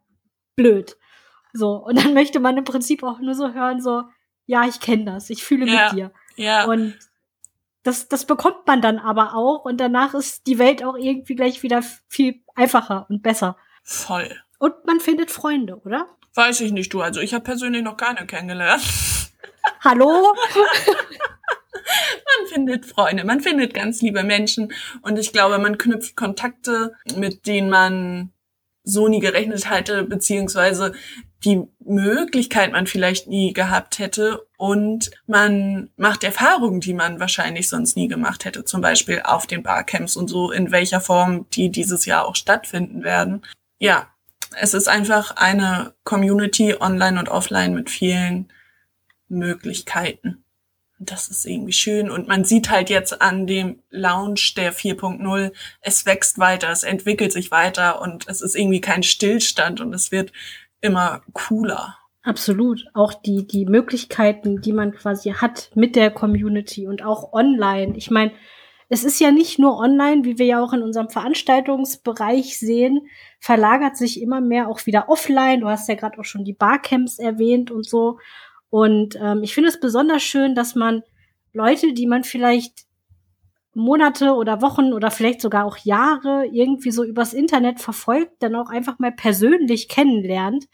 blöd. 0.56 0.96
So. 1.52 1.76
Und 1.76 2.02
dann 2.02 2.14
möchte 2.14 2.40
man 2.40 2.56
im 2.56 2.64
Prinzip 2.64 3.02
auch 3.02 3.18
nur 3.18 3.34
so 3.34 3.52
hören, 3.52 3.80
so, 3.80 4.04
ja, 4.46 4.66
ich 4.66 4.80
kenne 4.80 5.04
das, 5.04 5.28
ich 5.28 5.44
fühle 5.44 5.66
ja, 5.66 5.84
mit 5.84 5.92
dir. 5.92 6.12
Ja. 6.36 6.64
Und 6.64 6.98
das, 7.82 8.08
das 8.08 8.24
bekommt 8.24 8.66
man 8.66 8.80
dann 8.80 8.98
aber 8.98 9.34
auch 9.34 9.64
und 9.64 9.78
danach 9.78 10.14
ist 10.14 10.46
die 10.46 10.58
Welt 10.58 10.84
auch 10.84 10.96
irgendwie 10.96 11.34
gleich 11.34 11.62
wieder 11.62 11.82
viel 12.08 12.42
einfacher 12.54 13.06
und 13.08 13.22
besser. 13.22 13.56
Voll. 13.82 14.36
Und 14.58 14.74
man 14.86 15.00
findet 15.00 15.30
Freunde, 15.30 15.80
oder? 15.84 16.06
Weiß 16.34 16.60
ich 16.60 16.72
nicht, 16.72 16.92
du. 16.92 17.00
Also 17.02 17.20
ich 17.20 17.34
habe 17.34 17.44
persönlich 17.44 17.82
noch 17.82 17.96
keine 17.96 18.26
kennengelernt. 18.26 18.82
Hallo? 19.80 20.32
man 21.72 22.46
findet 22.48 22.86
Freunde, 22.86 23.24
man 23.24 23.40
findet 23.40 23.74
ganz 23.74 24.00
liebe 24.00 24.22
Menschen 24.22 24.72
und 25.02 25.18
ich 25.18 25.32
glaube, 25.32 25.58
man 25.58 25.78
knüpft 25.78 26.16
Kontakte, 26.16 26.94
mit 27.16 27.46
denen 27.46 27.68
man 27.70 28.32
so 28.84 29.08
nie 29.08 29.20
gerechnet 29.20 29.70
hätte, 29.70 30.02
beziehungsweise 30.04 30.92
die 31.44 31.62
Möglichkeit 31.84 32.72
man 32.72 32.86
vielleicht 32.86 33.26
nie 33.26 33.52
gehabt 33.52 33.98
hätte 33.98 34.46
und 34.56 35.10
man 35.26 35.90
macht 35.96 36.24
Erfahrungen, 36.24 36.80
die 36.80 36.94
man 36.94 37.20
wahrscheinlich 37.20 37.68
sonst 37.68 37.96
nie 37.96 38.08
gemacht 38.08 38.44
hätte, 38.44 38.64
zum 38.64 38.80
Beispiel 38.80 39.22
auf 39.24 39.46
den 39.46 39.62
Barcamps 39.62 40.16
und 40.16 40.28
so, 40.28 40.50
in 40.50 40.70
welcher 40.70 41.00
Form 41.00 41.46
die 41.50 41.70
dieses 41.70 42.06
Jahr 42.06 42.26
auch 42.26 42.36
stattfinden 42.36 43.02
werden. 43.02 43.42
Ja, 43.78 44.08
es 44.60 44.74
ist 44.74 44.88
einfach 44.88 45.36
eine 45.36 45.94
Community 46.04 46.76
online 46.78 47.18
und 47.18 47.28
offline 47.28 47.74
mit 47.74 47.90
vielen 47.90 48.52
Möglichkeiten. 49.28 50.41
Das 51.04 51.28
ist 51.28 51.44
irgendwie 51.44 51.72
schön. 51.72 52.10
Und 52.10 52.28
man 52.28 52.44
sieht 52.44 52.70
halt 52.70 52.88
jetzt 52.88 53.20
an 53.20 53.46
dem 53.46 53.80
Launch 53.90 54.54
der 54.54 54.72
4.0, 54.72 55.52
es 55.80 56.06
wächst 56.06 56.38
weiter, 56.38 56.70
es 56.70 56.84
entwickelt 56.84 57.32
sich 57.32 57.50
weiter 57.50 58.00
und 58.00 58.28
es 58.28 58.40
ist 58.40 58.54
irgendwie 58.54 58.80
kein 58.80 59.02
Stillstand 59.02 59.80
und 59.80 59.92
es 59.94 60.12
wird 60.12 60.32
immer 60.80 61.22
cooler. 61.32 61.96
Absolut. 62.22 62.84
Auch 62.94 63.14
die, 63.14 63.46
die 63.46 63.66
Möglichkeiten, 63.66 64.60
die 64.60 64.72
man 64.72 64.92
quasi 64.92 65.32
hat 65.32 65.70
mit 65.74 65.96
der 65.96 66.10
Community 66.10 66.86
und 66.86 67.02
auch 67.04 67.32
online. 67.32 67.96
Ich 67.96 68.10
meine, 68.10 68.32
es 68.88 69.02
ist 69.02 69.18
ja 69.20 69.32
nicht 69.32 69.58
nur 69.58 69.78
online, 69.78 70.24
wie 70.24 70.38
wir 70.38 70.46
ja 70.46 70.62
auch 70.62 70.72
in 70.72 70.82
unserem 70.82 71.08
Veranstaltungsbereich 71.08 72.58
sehen, 72.58 73.08
verlagert 73.40 73.96
sich 73.96 74.20
immer 74.20 74.40
mehr 74.40 74.68
auch 74.68 74.86
wieder 74.86 75.08
offline. 75.08 75.62
Du 75.62 75.68
hast 75.68 75.88
ja 75.88 75.94
gerade 75.94 76.18
auch 76.18 76.24
schon 76.24 76.44
die 76.44 76.52
Barcamps 76.52 77.18
erwähnt 77.18 77.70
und 77.70 77.88
so. 77.88 78.18
Und 78.72 79.18
ähm, 79.20 79.42
ich 79.42 79.52
finde 79.52 79.68
es 79.68 79.78
besonders 79.78 80.22
schön, 80.22 80.54
dass 80.54 80.74
man 80.74 81.02
Leute, 81.52 81.92
die 81.92 82.06
man 82.06 82.24
vielleicht 82.24 82.86
Monate 83.74 84.32
oder 84.32 84.62
Wochen 84.62 84.94
oder 84.94 85.10
vielleicht 85.10 85.42
sogar 85.42 85.66
auch 85.66 85.76
Jahre 85.76 86.46
irgendwie 86.50 86.90
so 86.90 87.04
übers 87.04 87.34
Internet 87.34 87.80
verfolgt, 87.80 88.42
dann 88.42 88.54
auch 88.54 88.70
einfach 88.70 88.98
mal 88.98 89.12
persönlich 89.12 89.90
kennenlernt. 89.90 90.68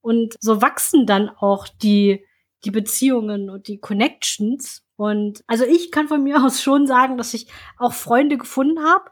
Und 0.00 0.34
so 0.40 0.60
wachsen 0.60 1.06
dann 1.06 1.28
auch 1.28 1.68
die, 1.68 2.24
die 2.64 2.72
Beziehungen 2.72 3.48
und 3.48 3.68
die 3.68 3.78
Connections. 3.78 4.84
Und 4.96 5.44
also 5.46 5.64
ich 5.64 5.92
kann 5.92 6.08
von 6.08 6.24
mir 6.24 6.42
aus 6.44 6.60
schon 6.60 6.88
sagen, 6.88 7.16
dass 7.16 7.32
ich 7.32 7.46
auch 7.78 7.92
Freunde 7.92 8.38
gefunden 8.38 8.82
habe, 8.82 9.04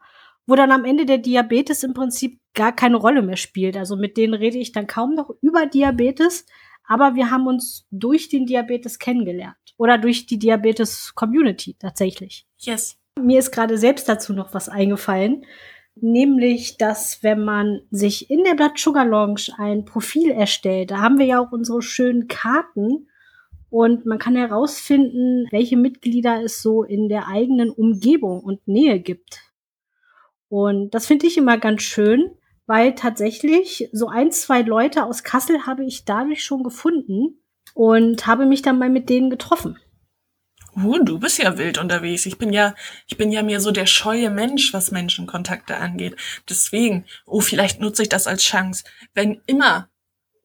wo 0.49 0.57
dann 0.57 0.73
am 0.73 0.85
Ende 0.85 1.07
der 1.07 1.18
Diabetes 1.18 1.85
im 1.85 1.94
Prinzip 1.94 2.40
gar 2.53 2.73
keine 2.73 2.97
Rolle 2.97 3.23
mehr 3.23 3.37
spielt. 3.37 3.77
Also 3.77 3.94
mit 3.94 4.16
denen 4.16 4.35
rede 4.35 4.59
ich 4.59 4.73
dann 4.73 4.88
kaum 4.88 5.14
noch 5.14 5.31
über 5.40 5.66
Diabetes, 5.66 6.47
aber 6.87 7.14
wir 7.14 7.31
haben 7.31 7.47
uns 7.47 7.87
durch 7.90 8.29
den 8.29 8.47
Diabetes 8.47 8.99
kennengelernt 8.99 9.57
oder 9.77 9.99
durch 9.99 10.27
die 10.27 10.38
Diabetes-Community 10.38 11.77
tatsächlich. 11.79 12.47
Yes. 12.59 12.99
Mir 13.20 13.38
ist 13.38 13.53
gerade 13.53 13.79
selbst 13.79 14.09
dazu 14.09 14.33
noch 14.33 14.55
was 14.55 14.68
eingefallen, 14.68 15.47
nämlich, 15.94 16.77
dass 16.77 17.23
wenn 17.23 17.44
man 17.44 17.83
sich 17.90 18.31
in 18.31 18.44
der 18.44 18.55
Blood 18.55 18.79
Sugar 18.79 19.07
Lounge 19.07 19.47
ein 19.57 19.85
Profil 19.85 20.31
erstellt, 20.31 20.90
da 20.90 21.01
haben 21.01 21.18
wir 21.18 21.27
ja 21.27 21.40
auch 21.40 21.53
unsere 21.53 21.83
schönen 21.83 22.29
Karten 22.29 23.09
und 23.70 24.07
man 24.07 24.18
kann 24.18 24.37
herausfinden, 24.37 25.47
welche 25.51 25.77
Mitglieder 25.77 26.42
es 26.42 26.62
so 26.62 26.85
in 26.85 27.09
der 27.09 27.29
eigenen 27.29 27.70
Umgebung 27.70 28.40
und 28.40 28.66
Nähe 28.68 29.01
gibt. 29.01 29.40
Und 30.49 30.94
das 30.94 31.07
finde 31.07 31.27
ich 31.27 31.37
immer 31.37 31.59
ganz 31.59 31.83
schön, 31.83 32.37
weil 32.66 32.94
tatsächlich 32.94 33.88
so 33.92 34.09
ein, 34.09 34.33
zwei 34.33 34.62
Leute 34.62 35.05
aus 35.05 35.22
Kassel 35.22 35.66
habe 35.66 35.85
ich 35.85 36.05
dadurch 36.05 36.44
schon 36.44 36.62
gefunden 36.62 37.40
und 37.74 38.27
habe 38.27 38.46
mich 38.46 38.62
dann 38.62 38.79
mal 38.79 38.90
mit 38.90 39.09
denen 39.09 39.31
getroffen. 39.31 39.79
Uh, 40.77 40.98
du 40.98 41.20
bist 41.20 41.38
ja 41.38 41.57
wild 41.57 41.79
unterwegs. 41.79 42.27
Ich 42.27 42.37
bin 42.37 42.53
ja, 42.53 42.74
ich 43.07 43.16
bin 43.16 43.31
ja 43.31 43.42
mehr 43.42 43.61
so 43.61 43.70
der 43.70 43.87
scheue 43.87 44.31
Mensch, 44.31 44.72
was 44.72 44.90
Menschenkontakte 44.90 45.77
angeht. 45.77 46.16
Deswegen, 46.48 47.05
oh, 47.27 47.40
vielleicht 47.40 47.81
nutze 47.81 48.03
ich 48.03 48.09
das 48.09 48.27
als 48.27 48.42
Chance. 48.42 48.85
Wenn 49.14 49.40
immer 49.46 49.88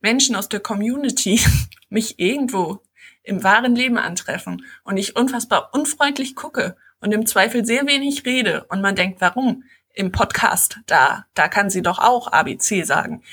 Menschen 0.02 0.36
aus 0.36 0.48
der 0.48 0.60
Community 0.60 1.42
mich 1.90 2.20
irgendwo 2.20 2.82
im 3.24 3.44
wahren 3.44 3.76
Leben 3.76 3.98
antreffen 3.98 4.66
und 4.84 4.98
ich 4.98 5.16
unfassbar 5.16 5.72
unfreundlich 5.74 6.36
gucke 6.36 6.78
und 7.00 7.12
im 7.12 7.26
Zweifel 7.26 7.66
sehr 7.66 7.88
wenig 7.88 8.26
rede 8.26 8.66
und 8.70 8.82
man 8.82 8.96
denkt, 8.96 9.22
warum? 9.22 9.64
Im 9.94 10.12
Podcast, 10.12 10.80
da, 10.86 11.26
da 11.34 11.48
kann 11.48 11.70
sie 11.70 11.82
doch 11.82 12.00
auch 12.00 12.28
ABC 12.28 12.84
sagen. 12.84 13.24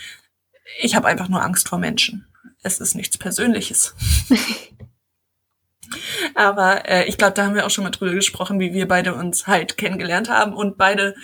Ich 0.80 0.96
habe 0.96 1.08
einfach 1.08 1.28
nur 1.28 1.42
Angst 1.42 1.68
vor 1.68 1.78
Menschen. 1.78 2.26
Es 2.62 2.80
ist 2.80 2.94
nichts 2.94 3.18
Persönliches. 3.18 3.94
Aber 6.34 6.88
äh, 6.88 7.04
ich 7.04 7.16
glaube, 7.16 7.34
da 7.34 7.44
haben 7.44 7.54
wir 7.54 7.64
auch 7.64 7.70
schon 7.70 7.84
mal 7.84 7.90
drüber 7.90 8.12
gesprochen, 8.12 8.58
wie 8.58 8.72
wir 8.72 8.88
beide 8.88 9.14
uns 9.14 9.46
halt 9.46 9.78
kennengelernt 9.78 10.28
haben 10.28 10.52
und 10.52 10.76
beide 10.76 11.14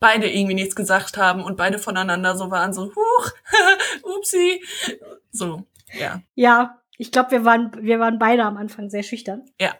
beide 0.00 0.30
irgendwie 0.30 0.54
nichts 0.54 0.76
gesagt 0.76 1.16
haben 1.16 1.42
und 1.42 1.56
beide 1.56 1.78
voneinander 1.78 2.36
so 2.36 2.50
waren 2.50 2.72
so 2.72 2.92
huch, 2.94 3.30
upsi, 4.02 4.62
so 5.30 5.64
ja. 5.92 6.22
Ja, 6.34 6.78
ich 6.96 7.12
glaube, 7.12 7.30
wir 7.30 7.44
waren 7.44 7.72
wir 7.80 8.00
waren 8.00 8.18
beide 8.18 8.44
am 8.44 8.56
Anfang 8.56 8.90
sehr 8.90 9.02
schüchtern. 9.02 9.42
Ja. 9.60 9.74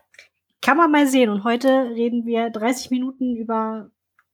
Kann 0.61 0.77
man 0.77 0.91
mal 0.91 1.07
sehen. 1.07 1.31
Und 1.31 1.45
heute 1.45 1.69
reden 1.69 2.27
wir 2.27 2.51
30 2.51 2.91
Minuten 2.91 3.37
über 3.37 3.91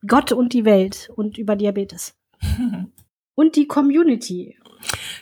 Gott 0.07 0.33
und 0.33 0.53
die 0.53 0.65
Welt 0.65 1.11
und 1.15 1.39
über 1.39 1.57
Diabetes. 1.57 2.15
und 3.35 3.57
die 3.57 3.67
Community. 3.67 4.59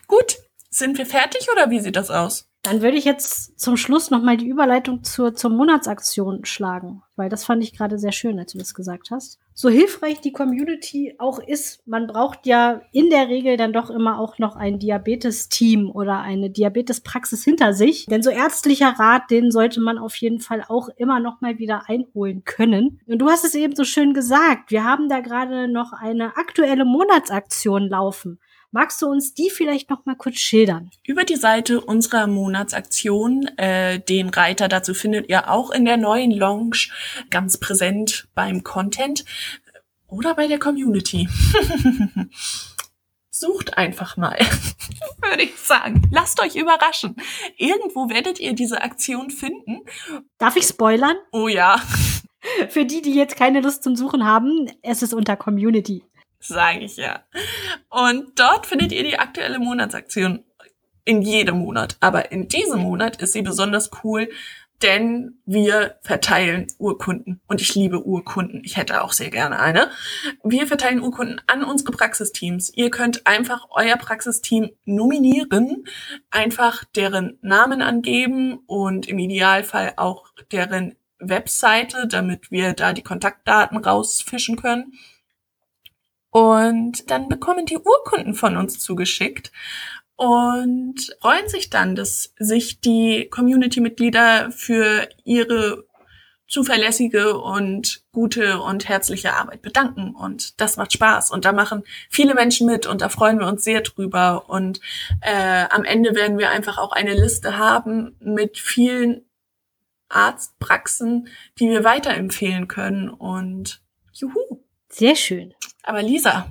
Gut, 0.07 0.39
sind 0.71 0.99
wir 0.99 1.07
fertig 1.07 1.49
oder 1.53 1.71
wie 1.71 1.81
sieht 1.81 1.97
das 1.97 2.11
aus? 2.11 2.52
Dann 2.63 2.81
würde 2.81 2.97
ich 2.97 3.05
jetzt 3.05 3.59
zum 3.59 3.77
Schluss 3.77 4.11
noch 4.13 4.23
mal 4.23 4.37
die 4.37 4.47
Überleitung 4.47 5.03
zur, 5.03 5.35
zur 5.35 5.51
Monatsaktion 5.51 6.45
schlagen, 6.45 7.03
weil 7.17 7.29
das 7.29 7.45
fand 7.45 7.63
ich 7.65 7.77
gerade 7.77 7.99
sehr 7.99 8.13
schön, 8.13 8.39
als 8.39 8.53
du 8.53 8.59
das 8.59 8.73
gesagt 8.73 9.11
hast. 9.11 9.41
So 9.53 9.69
hilfreich 9.69 10.21
die 10.21 10.33
Community 10.33 11.17
auch 11.19 11.41
ist, 11.41 11.87
man 11.87 12.07
braucht 12.07 12.47
ja 12.47 12.81
in 12.93 13.11
der 13.11 13.29
Regel 13.29 13.57
dann 13.57 13.73
doch 13.73 13.91
immer 13.91 14.21
auch 14.21 14.39
noch 14.39 14.55
ein 14.55 14.79
Diabetes-Team 14.79 15.91
oder 15.91 16.21
eine 16.21 16.51
Diabetes-Praxis 16.51 17.43
hinter 17.43 17.75
sich. 17.75 18.07
Denn 18.07 18.23
so 18.23 18.31
ärztlicher 18.31 18.95
Rat, 18.97 19.31
den 19.31 19.51
sollte 19.51 19.81
man 19.81 19.99
auf 19.99 20.15
jeden 20.17 20.39
Fall 20.39 20.65
auch 20.67 20.89
immer 20.97 21.19
noch 21.19 21.41
mal 21.41 21.59
wieder 21.59 21.89
einholen 21.89 22.45
können. 22.45 23.01
Und 23.07 23.19
du 23.19 23.29
hast 23.29 23.45
es 23.45 23.57
eben 23.57 23.75
so 23.75 23.85
schön 23.85 24.15
gesagt, 24.15 24.71
wir 24.71 24.85
haben 24.85 25.09
da 25.09 25.21
gerade 25.21 25.67
noch 25.67 25.93
eine 25.93 26.37
aktuelle 26.37 26.85
Monatsaktion 26.85 27.89
laufen. 27.89 28.39
Magst 28.75 29.03
du 29.03 29.07
uns 29.07 29.35
die 29.35 29.51
vielleicht 29.51 29.91
noch 29.91 30.07
mal 30.07 30.17
kurz 30.17 30.39
schildern? 30.39 30.91
Über 31.05 31.25
die 31.25 31.37
Seite 31.37 31.83
unserer 31.83 32.27
Monatsaktion, 32.27 33.47
äh, 33.59 34.01
den 34.01 34.31
Reiter 34.31 34.67
dazu 34.67 34.95
findet 34.95 35.29
ihr 35.29 35.51
auch 35.51 35.71
in 35.71 35.85
der 35.85 35.99
neuen 35.99 36.31
Lounge 36.31 36.89
ganz 37.29 37.59
präsent 37.59 38.29
beim 38.35 38.65
Content 38.65 39.27
oder 40.07 40.35
bei 40.35 40.47
der 40.49 40.59
Community. 40.59 41.29
Sucht 43.31 43.77
einfach 43.77 44.17
mal, 44.17 44.39
würde 45.21 45.43
ich 45.43 45.57
sagen. 45.57 46.09
Lasst 46.11 46.41
euch 46.41 46.57
überraschen. 46.57 47.17
Irgendwo 47.59 48.09
werdet 48.09 48.41
ihr 48.41 48.55
diese 48.55 48.81
Aktion 48.81 49.31
finden. 49.31 49.81
Darf 50.39 50.57
ich 50.57 50.65
spoilern? 50.65 51.17
Oh 51.31 51.49
ja. 51.49 51.77
Für 52.71 52.87
die, 52.87 53.03
die 53.03 53.15
jetzt 53.15 53.37
keine 53.37 53.61
Lust 53.61 53.83
zum 53.83 53.97
Suchen 53.97 54.25
haben, 54.25 54.71
es 54.81 55.03
ist 55.03 55.13
unter 55.13 55.37
Community. 55.37 56.05
Sage 56.43 56.81
ich 56.81 56.97
ja. 56.97 57.23
Und 57.89 58.39
dort 58.39 58.67
findet 58.67 58.93
ihr 58.93 59.05
die 59.05 59.19
aktuelle 59.19 59.61
Monatsaktion 59.61 60.45
in 61.05 61.23
jedem 61.23 61.59
Monat. 61.59 61.97
Aber 62.01 62.33
in 62.33 62.49
diesem 62.49 62.81
Monat 62.81 63.23
ist 63.23 63.33
sie 63.33 63.43
besonders 63.43 63.91
cool, 64.03 64.29
denn 64.83 65.39
wir 65.47 65.99
verteilen 66.03 66.67
Urkunden. 66.79 67.41
Und 67.47 67.61
ich 67.61 67.77
liebe 67.77 68.05
Urkunden. 68.05 68.63
Ich 68.65 68.77
hätte 68.77 69.03
auch 69.03 69.13
sehr 69.13 69.31
gerne 69.31 69.61
eine. 69.61 69.91
Wir 70.43 70.67
verteilen 70.67 71.01
Urkunden 71.01 71.41
an 71.47 71.63
unsere 71.63 71.93
Praxisteams. 71.93 72.73
Ihr 72.75 72.91
könnt 72.91 73.27
einfach 73.27 73.67
euer 73.71 73.97
Praxisteam 73.97 74.71
nominieren, 74.85 75.85
einfach 76.31 76.85
deren 76.97 77.39
Namen 77.43 77.83
angeben 77.83 78.59
und 78.67 79.07
im 79.07 79.21
Idealfall 79.21 79.95
auch 79.97 80.27
deren 80.51 80.97
Webseite, 81.21 82.09
damit 82.09 82.51
wir 82.51 82.73
da 82.73 82.93
die 82.93 83.03
Kontaktdaten 83.03 83.79
rausfischen 83.79 84.57
können. 84.57 84.95
Und 86.33 87.11
dann 87.11 87.29
bekommen 87.29 87.67
die 87.67 87.77
Urkunden 87.77 88.35
von 88.35 88.57
uns 88.57 88.81
zugeschickt 88.81 89.53
und 90.17 91.15
freuen 91.21 91.49
sich 91.49 91.69
dann, 91.69 91.95
dass 91.95 92.33
sich 92.39 92.81
die 92.81 93.29
Community-Mitglieder 93.31 94.51
für 94.51 95.09
ihre 95.25 95.85
zuverlässige 96.49 97.39
und 97.39 98.03
gute 98.13 98.61
und 98.61 98.89
herzliche 98.89 99.35
Arbeit 99.35 99.61
bedanken. 99.61 100.15
Und 100.15 100.59
das 100.61 100.79
macht 100.79 100.95
Spaß. 100.95 101.31
Und 101.31 101.45
da 101.45 101.53
machen 101.53 101.83
viele 102.09 102.35
Menschen 102.35 102.67
mit 102.67 102.87
und 102.87 103.03
da 103.03 103.11
freuen 103.11 103.39
wir 103.39 103.47
uns 103.47 103.63
sehr 103.63 103.83
drüber. 103.83 104.49
Und 104.49 104.81
äh, 105.21 105.67
am 105.69 105.85
Ende 105.85 106.15
werden 106.15 106.39
wir 106.39 106.51
einfach 106.51 106.79
auch 106.79 106.93
eine 106.93 107.15
Liste 107.15 107.59
haben 107.59 108.17
mit 108.21 108.57
vielen 108.57 109.27
Arztpraxen, 110.09 111.29
die 111.59 111.69
wir 111.69 111.85
weiterempfehlen 111.85 112.69
können. 112.69 113.11
Und 113.11 113.83
juhu. 114.13 114.63
Sehr 114.93 115.17
schön. 115.17 115.55
Aber 115.83 116.03
Lisa, 116.03 116.51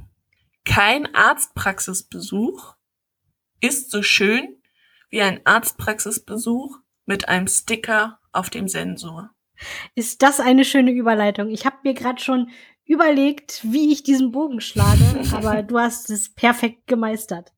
kein 0.65 1.13
Arztpraxisbesuch 1.13 2.75
ist 3.61 3.91
so 3.91 4.01
schön 4.01 4.57
wie 5.09 5.21
ein 5.21 5.45
Arztpraxisbesuch 5.45 6.77
mit 7.05 7.29
einem 7.29 7.47
Sticker 7.47 8.19
auf 8.31 8.49
dem 8.49 8.67
Sensor. 8.67 9.29
Ist 9.93 10.23
das 10.23 10.39
eine 10.39 10.65
schöne 10.65 10.91
Überleitung? 10.91 11.49
Ich 11.49 11.65
habe 11.65 11.77
mir 11.83 11.93
gerade 11.93 12.21
schon 12.21 12.49
überlegt, 12.85 13.61
wie 13.63 13.91
ich 13.91 14.01
diesen 14.01 14.31
Bogen 14.31 14.59
schlage, 14.59 15.21
aber 15.33 15.61
du 15.61 15.77
hast 15.77 16.09
es 16.09 16.33
perfekt 16.33 16.87
gemeistert. 16.87 17.53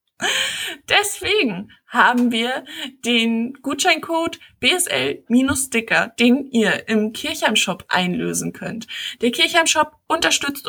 Deswegen 0.89 1.71
haben 1.87 2.31
wir 2.31 2.65
den 3.05 3.53
Gutscheincode 3.61 4.39
BSL-Sticker, 4.59 6.13
den 6.19 6.45
ihr 6.51 6.89
im 6.89 7.13
Kirchheim-Shop 7.13 7.85
einlösen 7.87 8.51
könnt. 8.51 8.87
Der 9.21 9.31
Kirchheim-Shop 9.31 9.95
unterstützt 10.07 10.67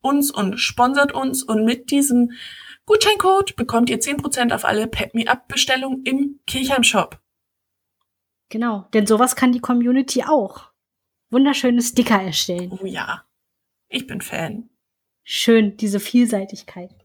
uns 0.00 0.30
und 0.30 0.58
sponsert 0.58 1.12
uns 1.12 1.42
und 1.42 1.64
mit 1.64 1.90
diesem 1.90 2.32
Gutscheincode 2.84 3.56
bekommt 3.56 3.88
ihr 3.88 4.00
10% 4.00 4.54
auf 4.54 4.66
alle 4.66 4.86
Pet 4.86 5.14
Me 5.14 5.26
Up 5.26 5.48
Bestellungen 5.48 6.04
im 6.04 6.40
Kirchheim-Shop. 6.46 7.18
Genau, 8.50 8.86
denn 8.92 9.06
sowas 9.06 9.34
kann 9.36 9.52
die 9.52 9.60
Community 9.60 10.24
auch. 10.24 10.70
Wunderschöne 11.30 11.80
Sticker 11.80 12.20
erstellen. 12.20 12.78
Oh 12.80 12.84
ja, 12.84 13.24
ich 13.88 14.06
bin 14.06 14.20
Fan. 14.20 14.68
Schön, 15.22 15.78
diese 15.78 15.98
Vielseitigkeit. 15.98 17.03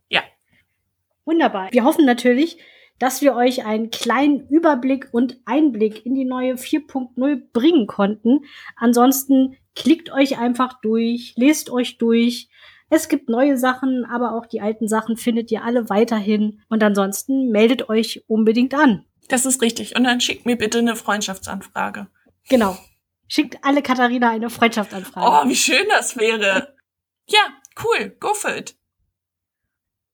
Wunderbar. 1.30 1.70
Wir 1.72 1.84
hoffen 1.84 2.06
natürlich, 2.06 2.58
dass 2.98 3.22
wir 3.22 3.36
euch 3.36 3.64
einen 3.64 3.92
kleinen 3.92 4.48
Überblick 4.50 5.10
und 5.12 5.40
Einblick 5.46 6.04
in 6.04 6.16
die 6.16 6.26
neue 6.26 6.56
4.0 6.56 7.44
bringen 7.54 7.86
konnten. 7.86 8.46
Ansonsten 8.76 9.56
klickt 9.76 10.12
euch 10.12 10.40
einfach 10.40 10.82
durch, 10.82 11.34
lest 11.38 11.70
euch 11.70 12.00
durch. 12.00 12.50
Es 12.90 13.10
gibt 13.10 13.30
neue 13.30 13.60
Sachen, 13.60 14.06
aber 14.06 14.34
auch 14.34 14.48
die 14.48 14.60
alten 14.60 14.88
Sachen 14.88 15.18
findet 15.18 15.52
ihr 15.52 15.64
alle 15.64 15.88
weiterhin. 15.92 16.64
Und 16.68 16.84
ansonsten 16.84 17.50
meldet 17.52 17.90
euch 17.90 18.24
unbedingt 18.26 18.74
an. 18.74 19.06
Das 19.28 19.46
ist 19.46 19.62
richtig. 19.62 19.96
Und 19.96 20.06
dann 20.06 20.22
schickt 20.22 20.48
mir 20.48 20.56
bitte 20.56 20.80
eine 20.80 20.96
Freundschaftsanfrage. 20.96 22.08
Genau. 22.50 22.76
Schickt 23.28 23.64
alle 23.64 23.84
Katharina 23.84 24.32
eine 24.32 24.50
Freundschaftsanfrage. 24.50 25.46
Oh, 25.46 25.48
wie 25.48 25.56
schön 25.56 25.86
das 25.90 26.18
wäre. 26.18 26.74
Ja, 27.28 27.42
cool. 27.84 28.16
Go 28.20 28.34
for 28.34 28.58
it. 28.58 28.79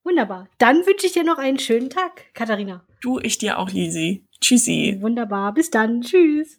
Wunderbar. 0.06 0.48
Dann 0.60 0.86
wünsche 0.86 1.08
ich 1.08 1.14
dir 1.14 1.24
noch 1.24 1.40
einen 1.40 1.58
schönen 1.58 1.90
Tag, 1.90 2.34
Katharina. 2.36 2.84
Du, 3.02 3.20
ich 3.20 3.40
dir 3.40 3.58
auch, 3.58 3.72
Lisi. 3.72 4.24
Tschüssi. 4.40 4.98
Wunderbar. 5.02 5.52
Bis 5.54 5.72
dann. 5.72 6.02
Tschüss. 6.02 6.54